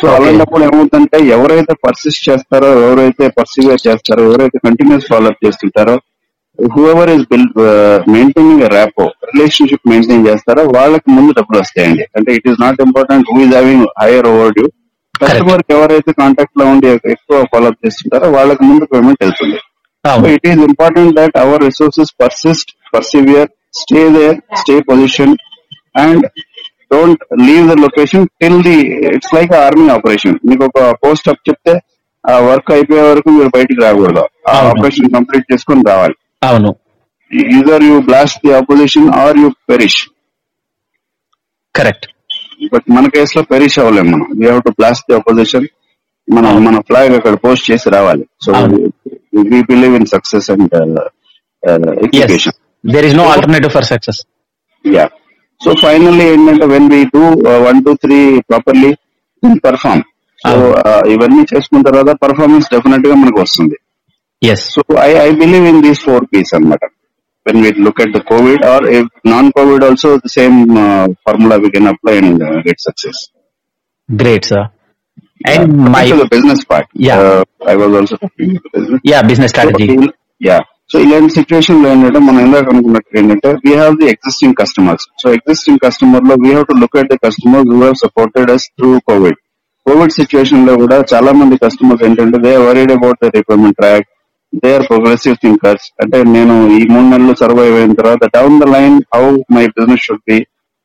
[0.00, 5.96] so అలాంటప్పుడు ఏమవుతుందంటే ఎవరైతే పర్సిస్ట్ చేస్తారో ఎవరైతే పర్సివేర్ చేస్తారో ఎవరైతే continuous follow up చేస్తుంటారో
[6.58, 7.48] whoever is bill
[8.14, 12.04] maintaining rapport relationship maintain చేస్తారో వాళ్ళకి ముందు డబ్బులు వస్తాయండి.
[12.16, 14.66] అంటే it is not important who is having higher overdue
[15.22, 19.58] customer ఎవరైతే కాంటాక్ట్లో ఉండి ఎక్కువ ఫాలోఅప్ చేస్తుంటారో వాళ్ళకి ముందు పేమెంట్ వెళ్తుంది.
[20.04, 20.28] So అవును.
[20.34, 23.48] it is important that our resources persist, persevere,
[23.80, 24.76] stay there, stay
[27.40, 28.76] leave the location till the.
[29.10, 30.38] It's like a army operation.
[30.48, 31.80] మీకు ఒక పోస్ట్ అప్ చెప్తే
[32.30, 34.28] ఆ వర్క్ అయిపోయే వరకు మీరు బయటికి రాకూడదు.
[34.48, 34.52] ఆ.
[34.52, 36.14] ఆపరేషన్ కంప్లీట్ చేసుకొని రావాలి.
[36.42, 36.76] అవును.
[37.32, 40.08] Either you blast the opposition or you perish
[41.76, 42.06] correct
[42.72, 44.26] but మన కేసులో పెరిష్ అవ్వలేము మనం.
[44.40, 45.66] We have to blast the opposition
[46.30, 48.26] మనం మన ఫ్లాగ్ అక్కడ పోస్ట్ చేసి రావాలి.
[48.46, 48.52] So.
[49.50, 50.74] We believe in success and
[52.04, 52.52] education
[52.86, 54.26] there is no alternative for success
[54.86, 55.08] yeah
[55.60, 57.22] so finally ఏంటంటే when we do
[57.66, 58.18] one two three
[58.48, 58.90] properly
[59.64, 60.02] perform
[60.42, 60.52] so
[61.14, 63.76] ఇవన్నీ చేసుకున్న తర్వాత performance డెఫినెట్గా మనకు వస్తుంది.
[64.66, 66.84] So I I believe in these four P's అనమాట
[67.46, 68.84] when we look at the Covid or
[69.26, 70.58] non Covid also the same
[71.24, 73.20] formula we can apply and get success
[74.08, 74.66] great sir
[75.52, 77.20] and my business part Yeah.
[77.72, 78.16] I was also
[79.12, 79.88] yeah business strategy
[80.40, 80.58] yeah
[80.90, 85.80] so ఇలాంటి సిచ్యువేషన్లో ఏంటంటే మనం ఇందాక అనుకున్నట్టు ఏంటంటే we have the existing customers so existing
[85.84, 89.38] కస్టమర్లో we have to look at the customer who have supported us through Covid
[89.86, 94.08] Covid సిచ్యువేషన్లో కూడా చాలా మంది కస్టమర్స్ ఏంటంటే they worried about the requirement track
[94.62, 98.96] they are progressive thinkers అంటే నేను ఈ మూడు నెలలు సర్వైవ్ అయిన తర్వాత down the line
[99.14, 99.24] how
[99.56, 100.38] my business should be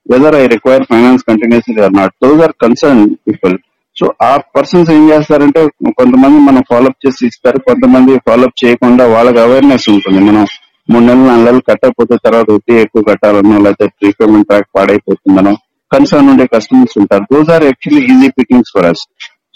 [0.05, 3.55] whether I require finance continuously or not those are concern people
[3.97, 5.61] so ఆ persons ఏం చేస్తారంటే
[5.99, 10.21] కొంతమంది మనం ఫాలోఅప్ చేసి ఇస్తారు కొంతమంది ఫాలోఅప్ చేయకుండా వాళ్ళకి అవేర్నెస్ ఉంటుంది.
[10.29, 10.45] మనం
[10.89, 15.53] మూడు నెలలు నాలుగు నెలలు కట్టకపోతే తర్వాత వడ్డీ ఎక్కువ కట్టాలన్నా లేకపోతే ప్రీపేమెంట్ ట్రాక్ పాడైపోతుందనో
[15.91, 17.25] కన్సర్న్ ఉండే కస్టమర్స్ ఉంటారు.
[17.33, 19.03] Those are actually easy pickings for us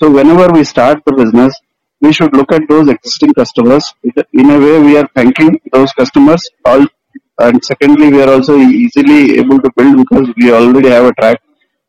[0.01, 1.55] so whenever we start the business
[2.01, 3.87] we should look at those existing customers
[4.41, 6.85] in a way we're thanking those customers all
[7.45, 11.41] and secondly we're also easily able to build because we already have a track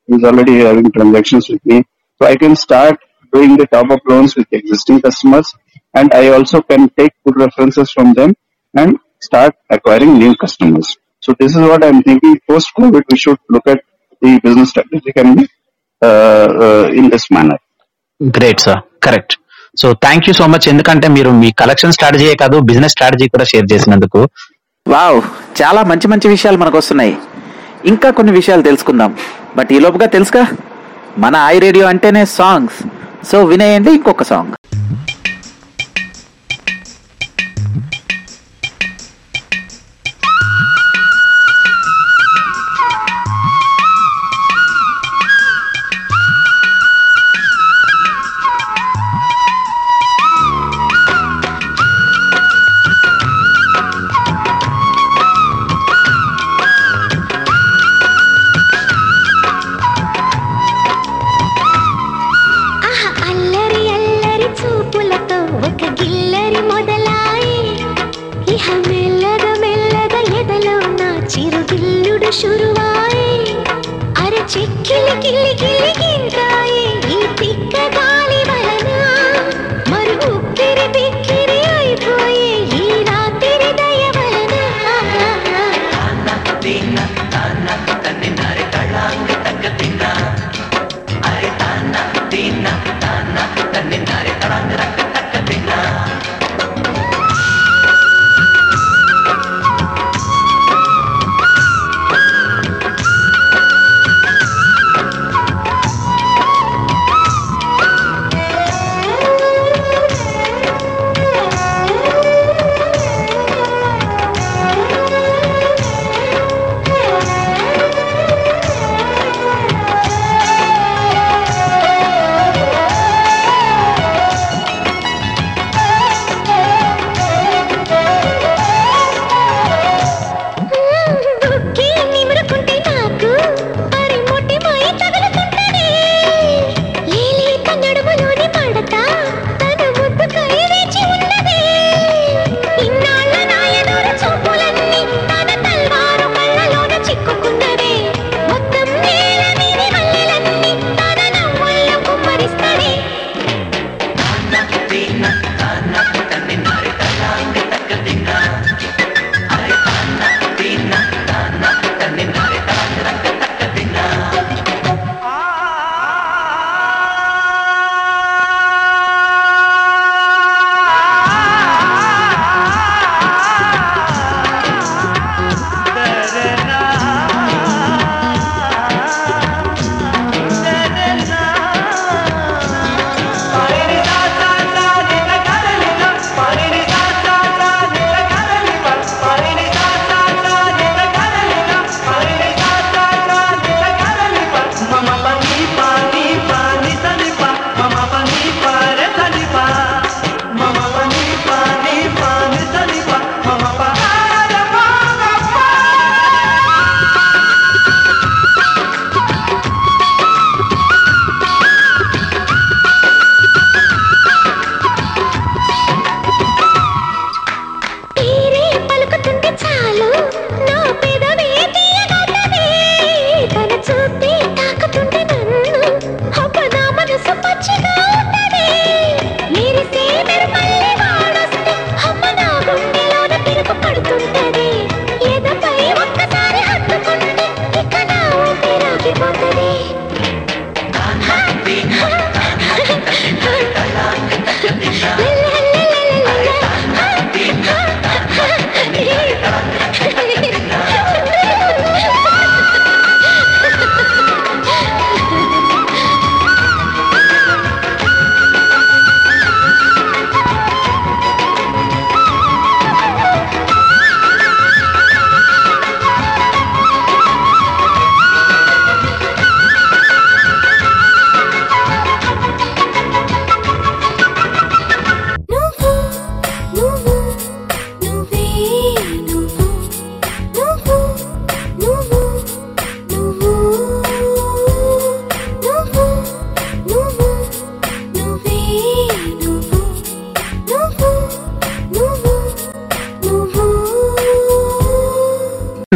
[0.08, 1.48] is already having transactions
[2.18, 2.96] so I can start
[3.32, 5.48] doing the top up loans with existing customers,
[5.94, 8.30] and I also can take good references from them
[8.74, 10.88] and start acquiring new customers.
[11.22, 12.40] So this is what I'm thinking.
[12.48, 13.80] Post COVID, we should look at
[14.22, 15.44] the business strategy can be
[16.02, 17.58] uh, uh, in this manner.
[18.20, 19.34] Great sir correct
[19.74, 23.66] so thank you so much ఎందుకంటే మీరు మీ collection స్ట్రాటజీయే కాదు business strategy కూడా share
[23.72, 24.20] చేసినందుకు
[24.86, 25.18] wow
[25.60, 27.14] చాలా మంచి మంచి విషయాలు మనకు వస్తున్నాయి
[27.92, 29.12] ఇంకా కొన్ని విషయాలు తెలుసుకుందాం
[29.58, 30.42] బట్ ఈ లోపుగా తెలుసుగా
[31.18, 32.78] మన ఐ రేడియో అంటేనే సాంగ్స్.
[33.26, 34.52] సో వినేయండి ఇంకొక సాంగ్.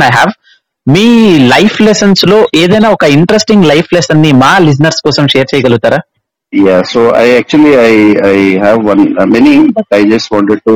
[0.07, 0.33] ఐ హ్యావ్
[0.87, 1.07] మీ
[1.55, 6.01] లైఫ్ లెసన్స్లో ఏదైనా ఒక ఇంట్రెస్టింగ్ లైఫ్ లెసన్ని మా లిజనర్స్ కోసం షేర్ చేయగలుగుతారా
[6.53, 7.93] Yeah, so I actually I
[8.31, 10.75] I have one uh, many, but I just wanted to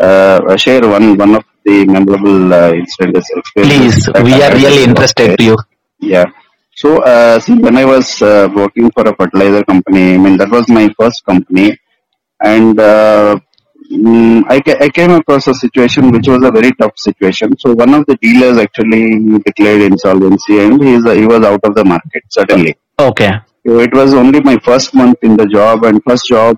[0.00, 3.66] uh, share one one of the memorable uh, incidents experiences.
[3.66, 5.34] Please we're had really interested.
[5.40, 5.56] To you
[6.02, 6.28] Yeah.
[6.76, 10.50] So uh, see, when I was uh, working for a fertilizer company, I mean that
[10.50, 11.66] was my first company,
[12.40, 13.30] and uh,
[13.90, 17.56] mm, I ca- I came across a situation which was a very tough situation.
[17.58, 19.04] So one of the dealers actually
[19.48, 22.74] declared insolvency, and he is he was out of the market suddenly.
[23.08, 23.30] Okay
[23.66, 26.56] So it was only my first month in the job and first job.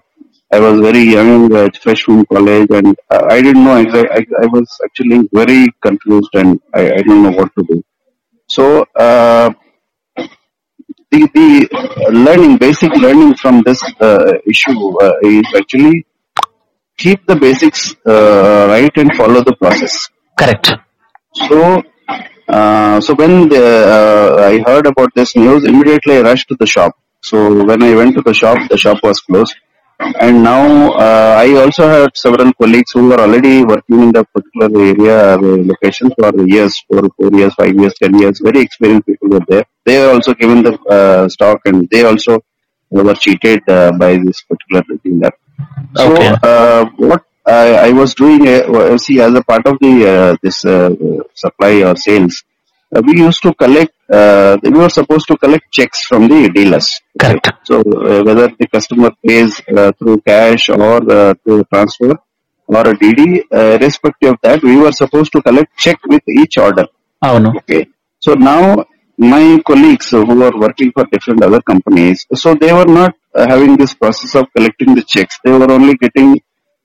[0.57, 3.77] I was very young, uh, fresh from college, and uh, I didn't know.
[3.85, 7.83] Exactly, I, I was actually very confused, and I, I didn't know what to do.
[8.57, 8.65] So
[9.07, 9.51] uh,
[11.11, 11.49] the the
[12.27, 16.07] learning, basic learning from this uh, issue uh, is actually
[17.03, 19.95] keep the basics uh, right and follow the process.
[20.41, 20.67] Correct.
[21.47, 21.83] So,
[22.49, 23.65] uh, so when the,
[23.97, 26.93] uh, I heard about this news, immediately I rushed to the shop.
[27.21, 29.55] So when I went to the shop, the shop was closed.
[30.21, 34.71] And now uh, I also had several colleagues who were already working in the particular
[34.93, 35.37] area
[35.73, 38.41] location for years, for four years, five years, ten years.
[38.43, 39.65] Very experienced people were there.
[39.87, 42.41] They were also given the uh, stock, and they also
[42.91, 45.35] were cheated uh, by this particular thing that
[45.96, 46.36] So Okay.
[46.44, 50.36] uh, what I, I was doing, uh, well, see, as a part of the uh,
[50.44, 50.90] this uh,
[51.34, 52.44] supply or sales,
[52.96, 53.94] uh, we used to collect.
[54.10, 56.88] Uh, we were supposed to collect checks from the dealers.
[57.20, 57.50] Correct.
[57.64, 62.14] So uh, whether the customer pays uh, through cash or uh, through transfer
[62.68, 66.58] or a DD, uh, irrespective of that, we were supposed to collect check with each
[66.58, 66.88] order.
[67.30, 67.82] అవును Okay.
[68.26, 68.62] So now
[69.18, 73.78] my colleagues who are working for different other companies, so they were not uh, having
[73.78, 75.38] this process of collecting the checks.
[75.44, 76.30] They were only getting,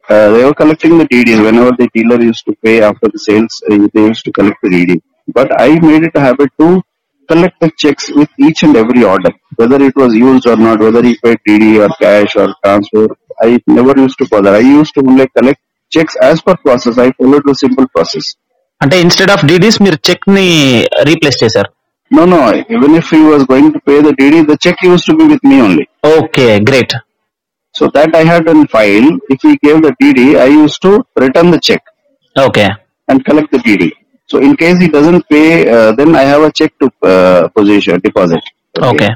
[0.08, 1.42] uh, they were collecting the DDs.
[1.44, 4.70] Whenever the dealer used to pay after the sales, uh, they used to collect the
[4.70, 5.00] DD.
[5.28, 6.82] But I made it a habit to
[7.28, 11.02] collect the checks with each and every order, whether it was used or not, whether
[11.02, 13.06] he paid DD or cash or transfer.
[13.40, 14.54] I never used to bother.
[14.54, 15.60] I used to only collect
[15.90, 16.98] checks as per process.
[16.98, 18.26] I followed a simple process.
[18.84, 20.46] అంటే instead of DDs మీరు check ని
[21.08, 21.70] replace చేశారు
[22.09, 22.53] no, no.
[22.69, 25.43] Even if he was going to pay the DD, the check used to be with
[25.43, 25.89] me only.
[26.03, 26.93] Okay, great.
[27.73, 29.09] So that I had in file.
[29.29, 31.83] If he gave the DD, I used to return the check.
[32.37, 32.69] Okay.
[33.07, 33.91] And collect the DD.
[34.25, 37.99] So in case he doesn't pay, uh, then I have a check to uh, position
[37.99, 38.41] deposit.
[38.77, 38.89] Okay.
[38.89, 39.09] okay.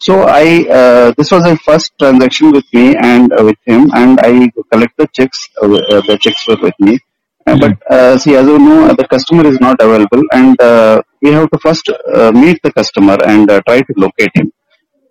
[0.00, 4.18] So I uh, this was my first transaction with me and uh, with him, and
[4.20, 5.48] I collect the checks.
[5.60, 5.68] Uh,
[6.08, 7.00] the checks were with me.
[7.48, 11.30] Uh, But uh, see, as you know, the customer is not available, and uh, we
[11.36, 14.52] have to first uh, meet the customer and uh, try to locate him.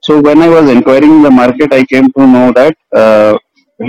[0.07, 3.37] So when I was inquiring in the market, I came to know that uh,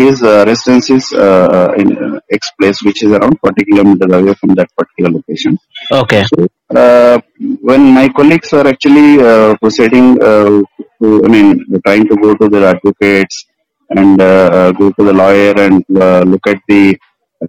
[0.03, 4.35] his uh, residence is uh, in uh, X place, which is around 40 kilometers away
[4.35, 5.59] from that particular location.
[5.91, 7.19] okay So uh,
[7.63, 10.61] when my colleagues were actually uh, proceeding, uh,
[11.03, 13.47] to, I mean, trying to go to their advocates
[13.91, 16.99] and uh, uh, go to the lawyer and uh, look at the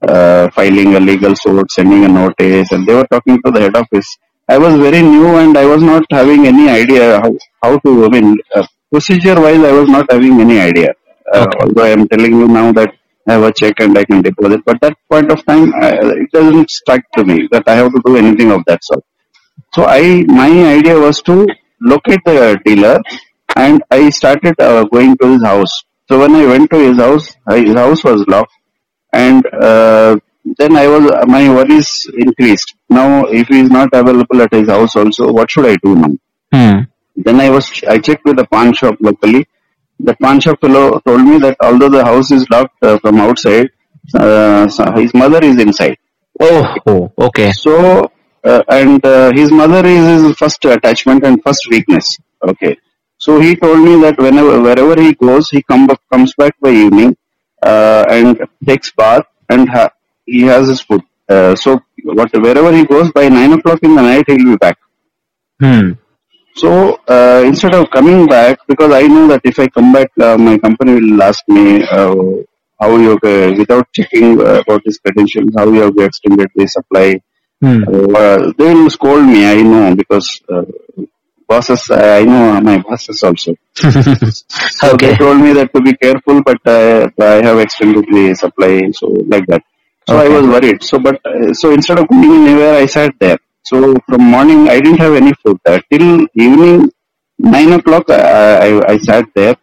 [0.08, 3.76] uh, filing a legal suit, sending a notice, and they were talking to the head
[3.76, 4.18] office.
[4.48, 7.32] I was very new and I was not having any idea how,
[7.64, 10.90] how to, I mean, uh, procedure wise, I was not having any idea.
[11.34, 11.60] Uh, Okay.
[11.62, 12.90] Although I am telling you now that
[13.28, 15.90] I have a check and I can deposit, but that point of time, I,
[16.24, 19.04] it doesn't strike to me that I have to do anything of that sort.
[19.74, 21.46] So I, my idea was to
[21.82, 23.00] locate the dealer
[23.56, 25.84] and I started uh, going to his house.
[26.08, 28.54] So when I went to his house, uh, his house was locked
[29.14, 30.18] and uh,
[30.58, 32.76] then I was my worries increased.
[32.90, 36.14] Now, if he is not available at his house, also, what should I do now?
[36.54, 36.80] Hmm.
[37.16, 39.48] Then I was I checked with the pawn shop locally.
[40.00, 43.70] The pawn shop fellow told me that although the house is locked uh, from outside,
[44.14, 45.98] uh, his mother is inside.
[46.40, 47.52] Oh, okay.
[47.52, 48.10] So,
[48.44, 52.18] uh, and uh, his mother is his first attachment and first weakness.
[52.42, 52.78] Okay.
[53.18, 57.18] So he told me that whenever, wherever he goes, he come, comes back by evening
[57.64, 59.92] uh, and takes bath and ha-
[60.26, 61.02] he has his food.
[61.28, 64.78] Uh, so what, wherever he goes by nine o'clock in the night, he'll be back.
[66.56, 70.38] So uh, instead of coming back, because I know that if I come back, uh,
[70.38, 72.16] my company will ask me uh,
[72.80, 77.22] how you uh, without checking uh, about his credentials, how you have extended the supply.
[78.16, 79.46] Uh, they will scold me.
[79.46, 80.64] I know because uh,
[81.50, 81.84] bosses.
[81.92, 83.54] I know my bosses also.
[84.80, 85.08] So Okay.
[85.12, 89.08] they told me that to be careful, but uh, I have extended the supply, so
[89.34, 89.64] like that.
[90.08, 90.84] So I was worried.
[90.90, 93.38] So, but uh, so instead of going anywhere, I sat there.
[93.64, 95.60] So from morning, I didn't have any food.
[95.66, 96.08] Uh, till
[96.46, 96.92] evening,
[97.38, 98.20] nine o'clock, I,
[98.68, 99.56] I, I sat there.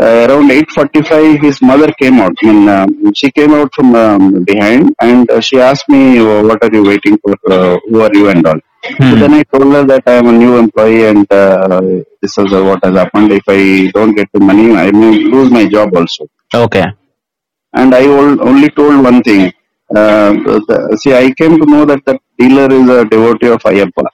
[0.00, 2.34] Uh, around 8:45, his mother came out.
[2.42, 6.42] I mean, um, she came out from um, behind, and uh, she asked me, "Oh,
[6.48, 7.34] "What are you waiting for?
[7.56, 8.60] Uh, who are you?" and all.
[8.84, 11.80] So then I told her that I am a new employee, and uh,
[12.20, 13.32] this is uh, what has happened.
[13.32, 16.26] If I don't get the money, I may lose my job also.
[16.54, 16.86] Okay.
[17.72, 19.52] And I only told one thing.
[19.94, 20.32] Uh,
[20.68, 24.06] the, see, I came to know that the dealer is a devotee of Ayappa.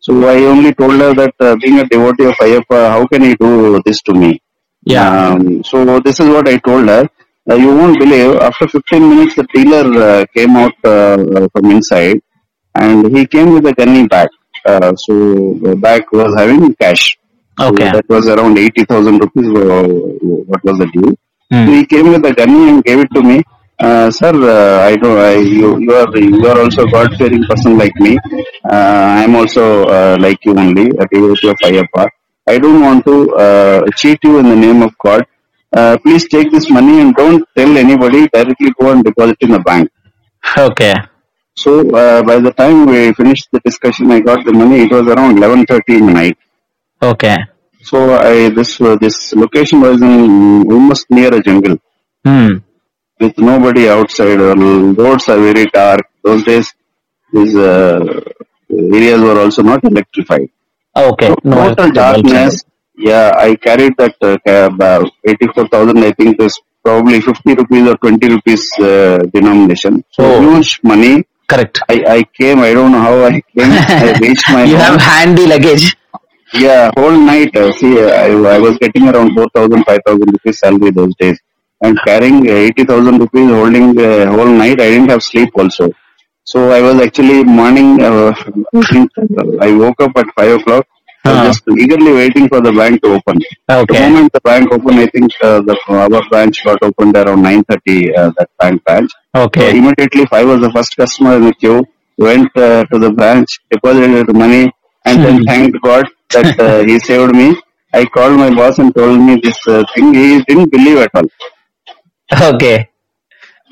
[0.00, 3.34] So I only told her that uh, being a devotee of Ayappa, how can he
[3.36, 4.41] do this to me?
[4.84, 5.28] Yeah.
[5.32, 7.08] Um, so this is what I told her.
[7.50, 8.36] Uh, you won't believe.
[8.36, 12.20] After 15 minutes, the dealer uh, came out uh, from inside,
[12.74, 14.28] and he came with a gunny bag.
[14.64, 15.12] Uh, so
[15.62, 17.16] the bag was having cash.
[17.58, 17.90] So Okay.
[17.90, 19.48] that was around 80,000 rupees.
[19.48, 19.82] Uh,
[20.50, 21.12] what was the deal?
[21.50, 21.66] Hmm.
[21.66, 23.42] So he came with a gunny and gave it to me.
[23.78, 27.76] Uh, sir, uh, I know I, you, you are you are also God fearing person
[27.76, 28.16] like me.
[28.64, 32.06] Uh, I am also uh, like you only a devotee of Ayappa.
[32.52, 35.22] I don't want to uh, cheat you in the name of God.
[35.74, 38.28] Uh, please take this money and don't tell anybody.
[38.28, 39.90] Directly go and deposit in the bank.
[40.56, 40.94] Okay.
[41.54, 44.82] So uh, by the time we finished the discussion, I got the money.
[44.82, 46.38] It was around 11:30 in the night.
[47.10, 47.36] Okay.
[47.90, 51.76] So I this uh, this location was in almost near a jungle.
[52.24, 52.52] Hmm.
[53.20, 54.54] With nobody outside, or
[55.02, 56.02] roads are very dark.
[56.22, 56.74] Those days,
[57.32, 58.20] these uh,
[58.70, 60.50] areas were also not electrified.
[60.94, 61.34] Ah, okay.
[61.44, 62.64] No, total darkness.
[62.96, 65.98] Yeah, I carried that uh, uh 84,000.
[65.98, 70.04] I think it's probably 50 rupees or 20 rupees uh, denomination.
[70.10, 70.40] So oh.
[70.40, 71.24] huge money.
[71.48, 71.80] Correct.
[71.88, 72.60] I, I came.
[72.60, 73.72] I don't know how I came.
[73.72, 74.64] I reached my.
[74.64, 74.98] you home.
[74.98, 75.96] have handy luggage.
[76.54, 77.56] Yeah, whole night.
[77.56, 81.40] Uh, see, uh, I, I was getting around 4,000, 5,000 rupees salary those days.
[81.82, 85.90] And carrying 80,000 rupees holding the whole night, I didn't have sleep also.
[86.44, 88.02] So I was actually morning.
[88.02, 88.32] Uh,
[89.60, 90.86] I woke up at five o'clock.
[91.24, 91.46] Uh-huh.
[91.46, 93.38] Just eagerly waiting for the bank to open.
[93.70, 93.94] Okay.
[93.94, 97.62] The moment the bank opened, I think uh, the our branch got opened around nine
[97.64, 98.12] thirty.
[98.14, 99.10] Uh, that bank branch.
[99.34, 99.70] Okay.
[99.70, 101.84] So immediately, I was the first customer in the queue.
[102.18, 104.70] Went uh, to the branch, deposited money,
[105.04, 105.44] and then hmm.
[105.44, 107.54] thanked God that uh, He saved me.
[107.94, 110.14] I called my boss and told me this uh, thing.
[110.14, 112.54] He didn't believe at all.
[112.54, 112.88] Okay.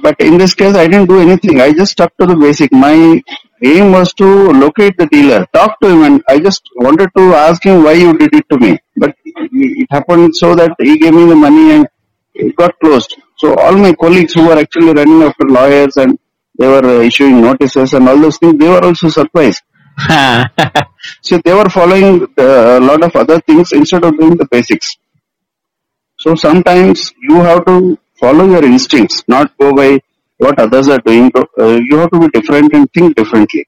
[0.02, 1.60] But in this case, I didn't do anything.
[1.60, 2.72] I just stuck to the basic.
[2.72, 3.22] My
[3.62, 7.62] aim was to locate the dealer, talk to him, and I just wanted to ask
[7.64, 8.78] him why you did it to me.
[8.96, 11.88] But it happened so that he gave me the money and
[12.34, 13.14] it got closed.
[13.36, 16.18] So all my colleagues who were actually running after lawyers and
[16.58, 19.62] they were uh, issuing notices and all those things, they were also surprised.
[21.22, 24.96] So they were following a lot of other things instead of doing the basics.
[26.18, 30.00] So sometimes you have to follow your instincts, not go by
[30.38, 31.30] what others are doing.
[31.36, 33.66] Uh, you have to be different and think differently.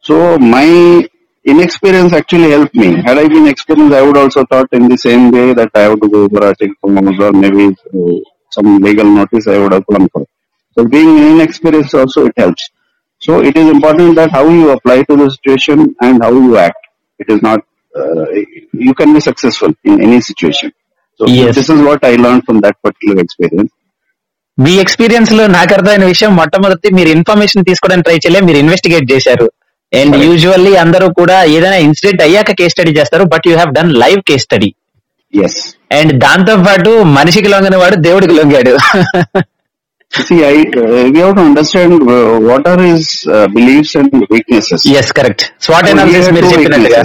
[0.00, 1.06] So my
[1.44, 2.88] inexperience actually helped me.
[3.06, 6.00] Had I been experienced, I would also thought in the same way that I have
[6.00, 8.18] to go for a check or maybe uh,
[8.50, 10.26] some legal notice I would have gone for.
[10.74, 12.70] So being inexperienced also it helps.
[13.18, 16.78] So it is important that how you apply to the situation and how you act.
[17.18, 17.60] It is not,
[17.96, 18.24] uh,
[18.72, 20.72] you can be successful in any situation.
[21.28, 21.54] Yes.
[21.54, 23.70] this is what I learned from that particular experience.
[24.58, 29.46] మీ ఎక్స్పీరియన్స్లో నాకు అర్థమైన విషయం మొట్టమొదటి మీరు information తీసుకోవడానికి try చేయలే మీరు ఇన్వెస్టిగేట్ చేశారు
[29.92, 30.14] అండ్.
[30.26, 34.44] యూజువల్లీ అందరూ కూడా ఏదైనా ఇన్సిడెంట్ అయ్యాక కేస్ స్టడీ చేస్తారు but you have done live case
[34.48, 34.70] study.
[35.98, 38.74] And దాంతో పాటు మనిషికి లొంగిన వాడు దేవుడికి లొంగాడు
[42.48, 44.80] what are his uh, beliefs and weaknesses.
[45.00, 47.00] Yes correct swat analysis మీరు చెప్పినట్టుగా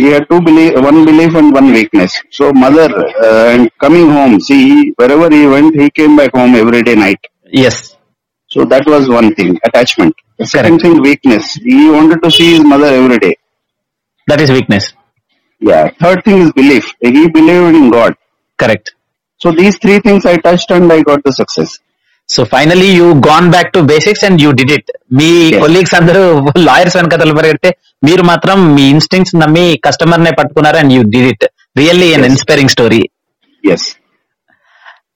[0.00, 2.12] He had two belief, one belief and one weakness.
[2.30, 2.88] So mother
[3.26, 7.22] uh, coming home, see wherever he went, he came back home every day night.
[7.62, 7.96] Yes.
[8.46, 10.14] So that was one thing, attachment.
[10.38, 11.52] The second thing, weakness.
[11.54, 13.34] He wanted to see his mother every day.
[14.28, 14.94] That is weakness.
[15.60, 15.90] Yeah.
[16.00, 16.90] Third thing is belief.
[17.00, 18.14] He believed in God.
[18.56, 18.94] Correct.
[19.36, 21.78] So these three things I touched and I got the success.
[22.30, 25.28] So finally you gone back to basics and you did it me.
[25.62, 26.22] Colleagues అందరూ
[26.66, 27.70] lawyers వెనకతలు పరిగెడితే
[28.02, 32.26] మీరు మాత్రం మీ instincts నమ్మి customer నే పట్టుకున్నారు and you did it really an.
[32.32, 33.00] Inspiring story
[33.64, 33.82] Yes.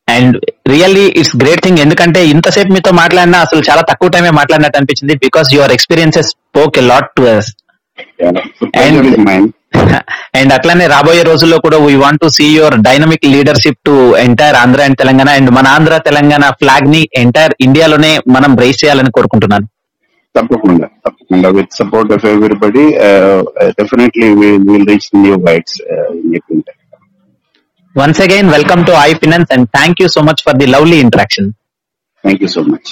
[0.09, 0.35] And
[0.69, 5.49] really it's great thing ఎందుకంటే ఇంతసేపు మీతో మాట్లాడినా అసలు చాలా తక్కువ టైమే మాట్లాడినట్టు అనిపించింది because
[5.55, 7.51] your experiences spoke a lot to us
[8.21, 8.37] Yeah.
[10.39, 13.95] And అట్లానే రాబోయే రోజుల్లో కూడా we want to see your dynamic leadership to
[14.25, 19.67] entire Andhra and Telangana and మన ఆంధ్ర తెలంగాణ ఫ్లాగ్ని ఎంటైర్ ఇండియాలోనే మనం రైస్ చేయాలని కోరుకుంటున్నాను.
[20.35, 21.49] తప్పకుండా తప్పకుండా.
[21.49, 22.85] With support of everybody
[23.79, 24.29] definitely
[24.69, 25.37] will reach new
[26.35, 26.73] చెప్పింటే
[27.95, 31.49] once again welcome to I finance and thank you so much for the lovely interaction
[32.25, 32.91] thank you so much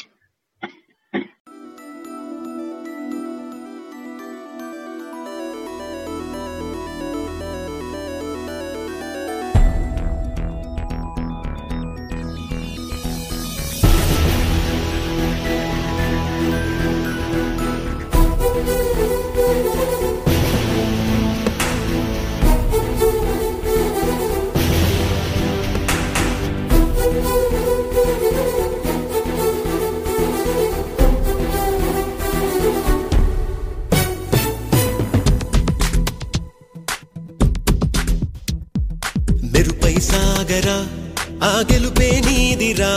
[40.53, 42.91] ఆ గెలుపే నీదిరా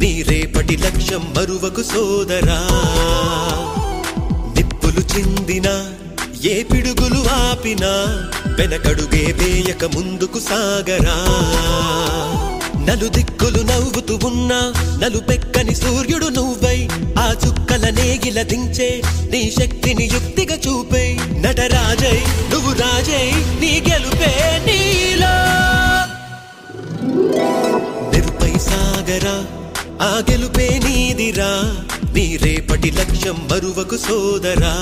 [0.00, 2.56] నీ రేపటి లక్ష్యం మరువకు సోదరా.
[4.56, 5.68] నిప్పులు చిందిన
[6.44, 7.92] ఏ పిడుగులు ఆపినా
[8.58, 11.16] వెనకడుగే వేయక ముందుకు సాగరా.
[12.88, 14.60] నలు దిక్కులు నవ్వుతూ ఉన్నా
[14.98, 16.78] నలు పెక్కని సూర్యుడు నువ్వై
[17.18, 18.90] ఆ చుక్కల నేగిల దించే
[19.32, 21.04] నీ శక్తిని యుక్తిగా చూపే
[21.44, 22.18] నటరాజై
[22.52, 23.26] నువ్వు రాజై
[23.60, 24.32] నీ గెలుపే
[24.66, 25.34] నీలో.
[28.12, 29.36] నిరుపై సాగరా
[30.02, 31.50] ఆ గెలుపే నీదిరా
[32.14, 34.74] నీ రేపటి లక్ష్యం మరువకు సోదరా.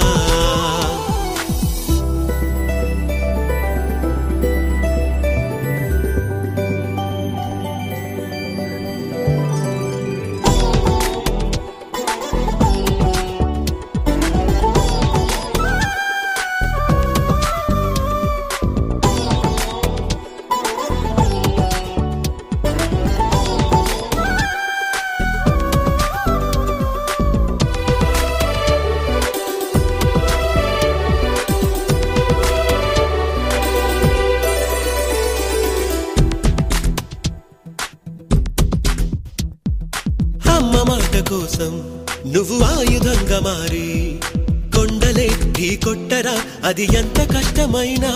[46.64, 48.10] అది ఎంత కష్టమైనా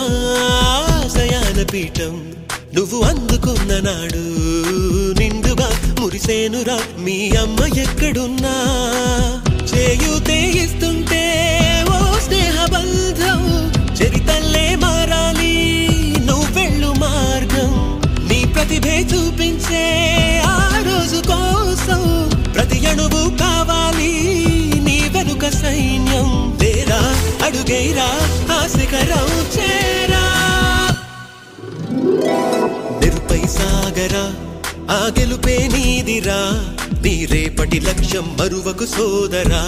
[0.95, 2.33] ఆశయాన పీఠం.
[2.75, 4.23] నువ్వు అందుకున్న నాడు
[5.19, 5.69] నిండుగా
[5.99, 8.55] మురిసేనురా మీ అమ్మ ఎక్కడున్నా.
[27.49, 28.07] అడుగైరా
[28.51, 30.23] ఆ శిఖరం చేరా.
[33.01, 34.25] నిరుపై సాగరా
[34.89, 36.39] ఆ గెలుపే నీదిరా
[37.03, 39.63] నీ రేపటి లక్ష్యం మరువకు సోదరా.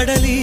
[0.00, 0.39] కడలి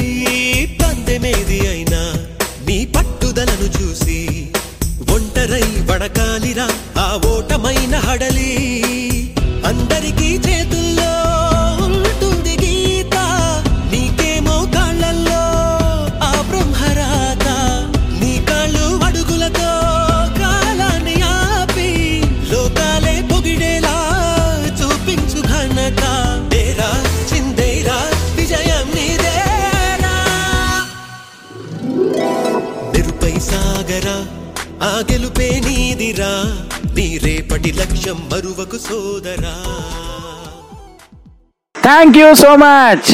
[42.27, 43.07] యూ సో మచ్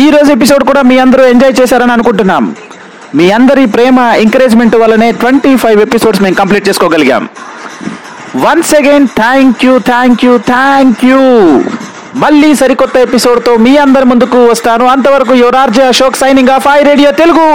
[0.00, 2.44] ఈ రోజు ఎపిసోడ్ కూడా మీ అందరూ ఎంజాయ్ చేశారని అనుకుంటున్నాం.
[3.18, 7.24] మీ అందరి ప్రేమ ఎంకరేజ్మెంట్ వల్లనే ట్వంటీ ఫైవ్ ఎపిసోడ్స్ మేము complete చేసుకోగలిగాం.
[8.44, 11.20] Once again thank you thank you thank you
[12.24, 14.86] మళ్ళీ సరికొత్త ఎపిసోడ్తో మీ అందరి ముందుకు వస్తాను.
[14.94, 17.46] అంతవరకు your RJ Ashok signing off I radio Telugu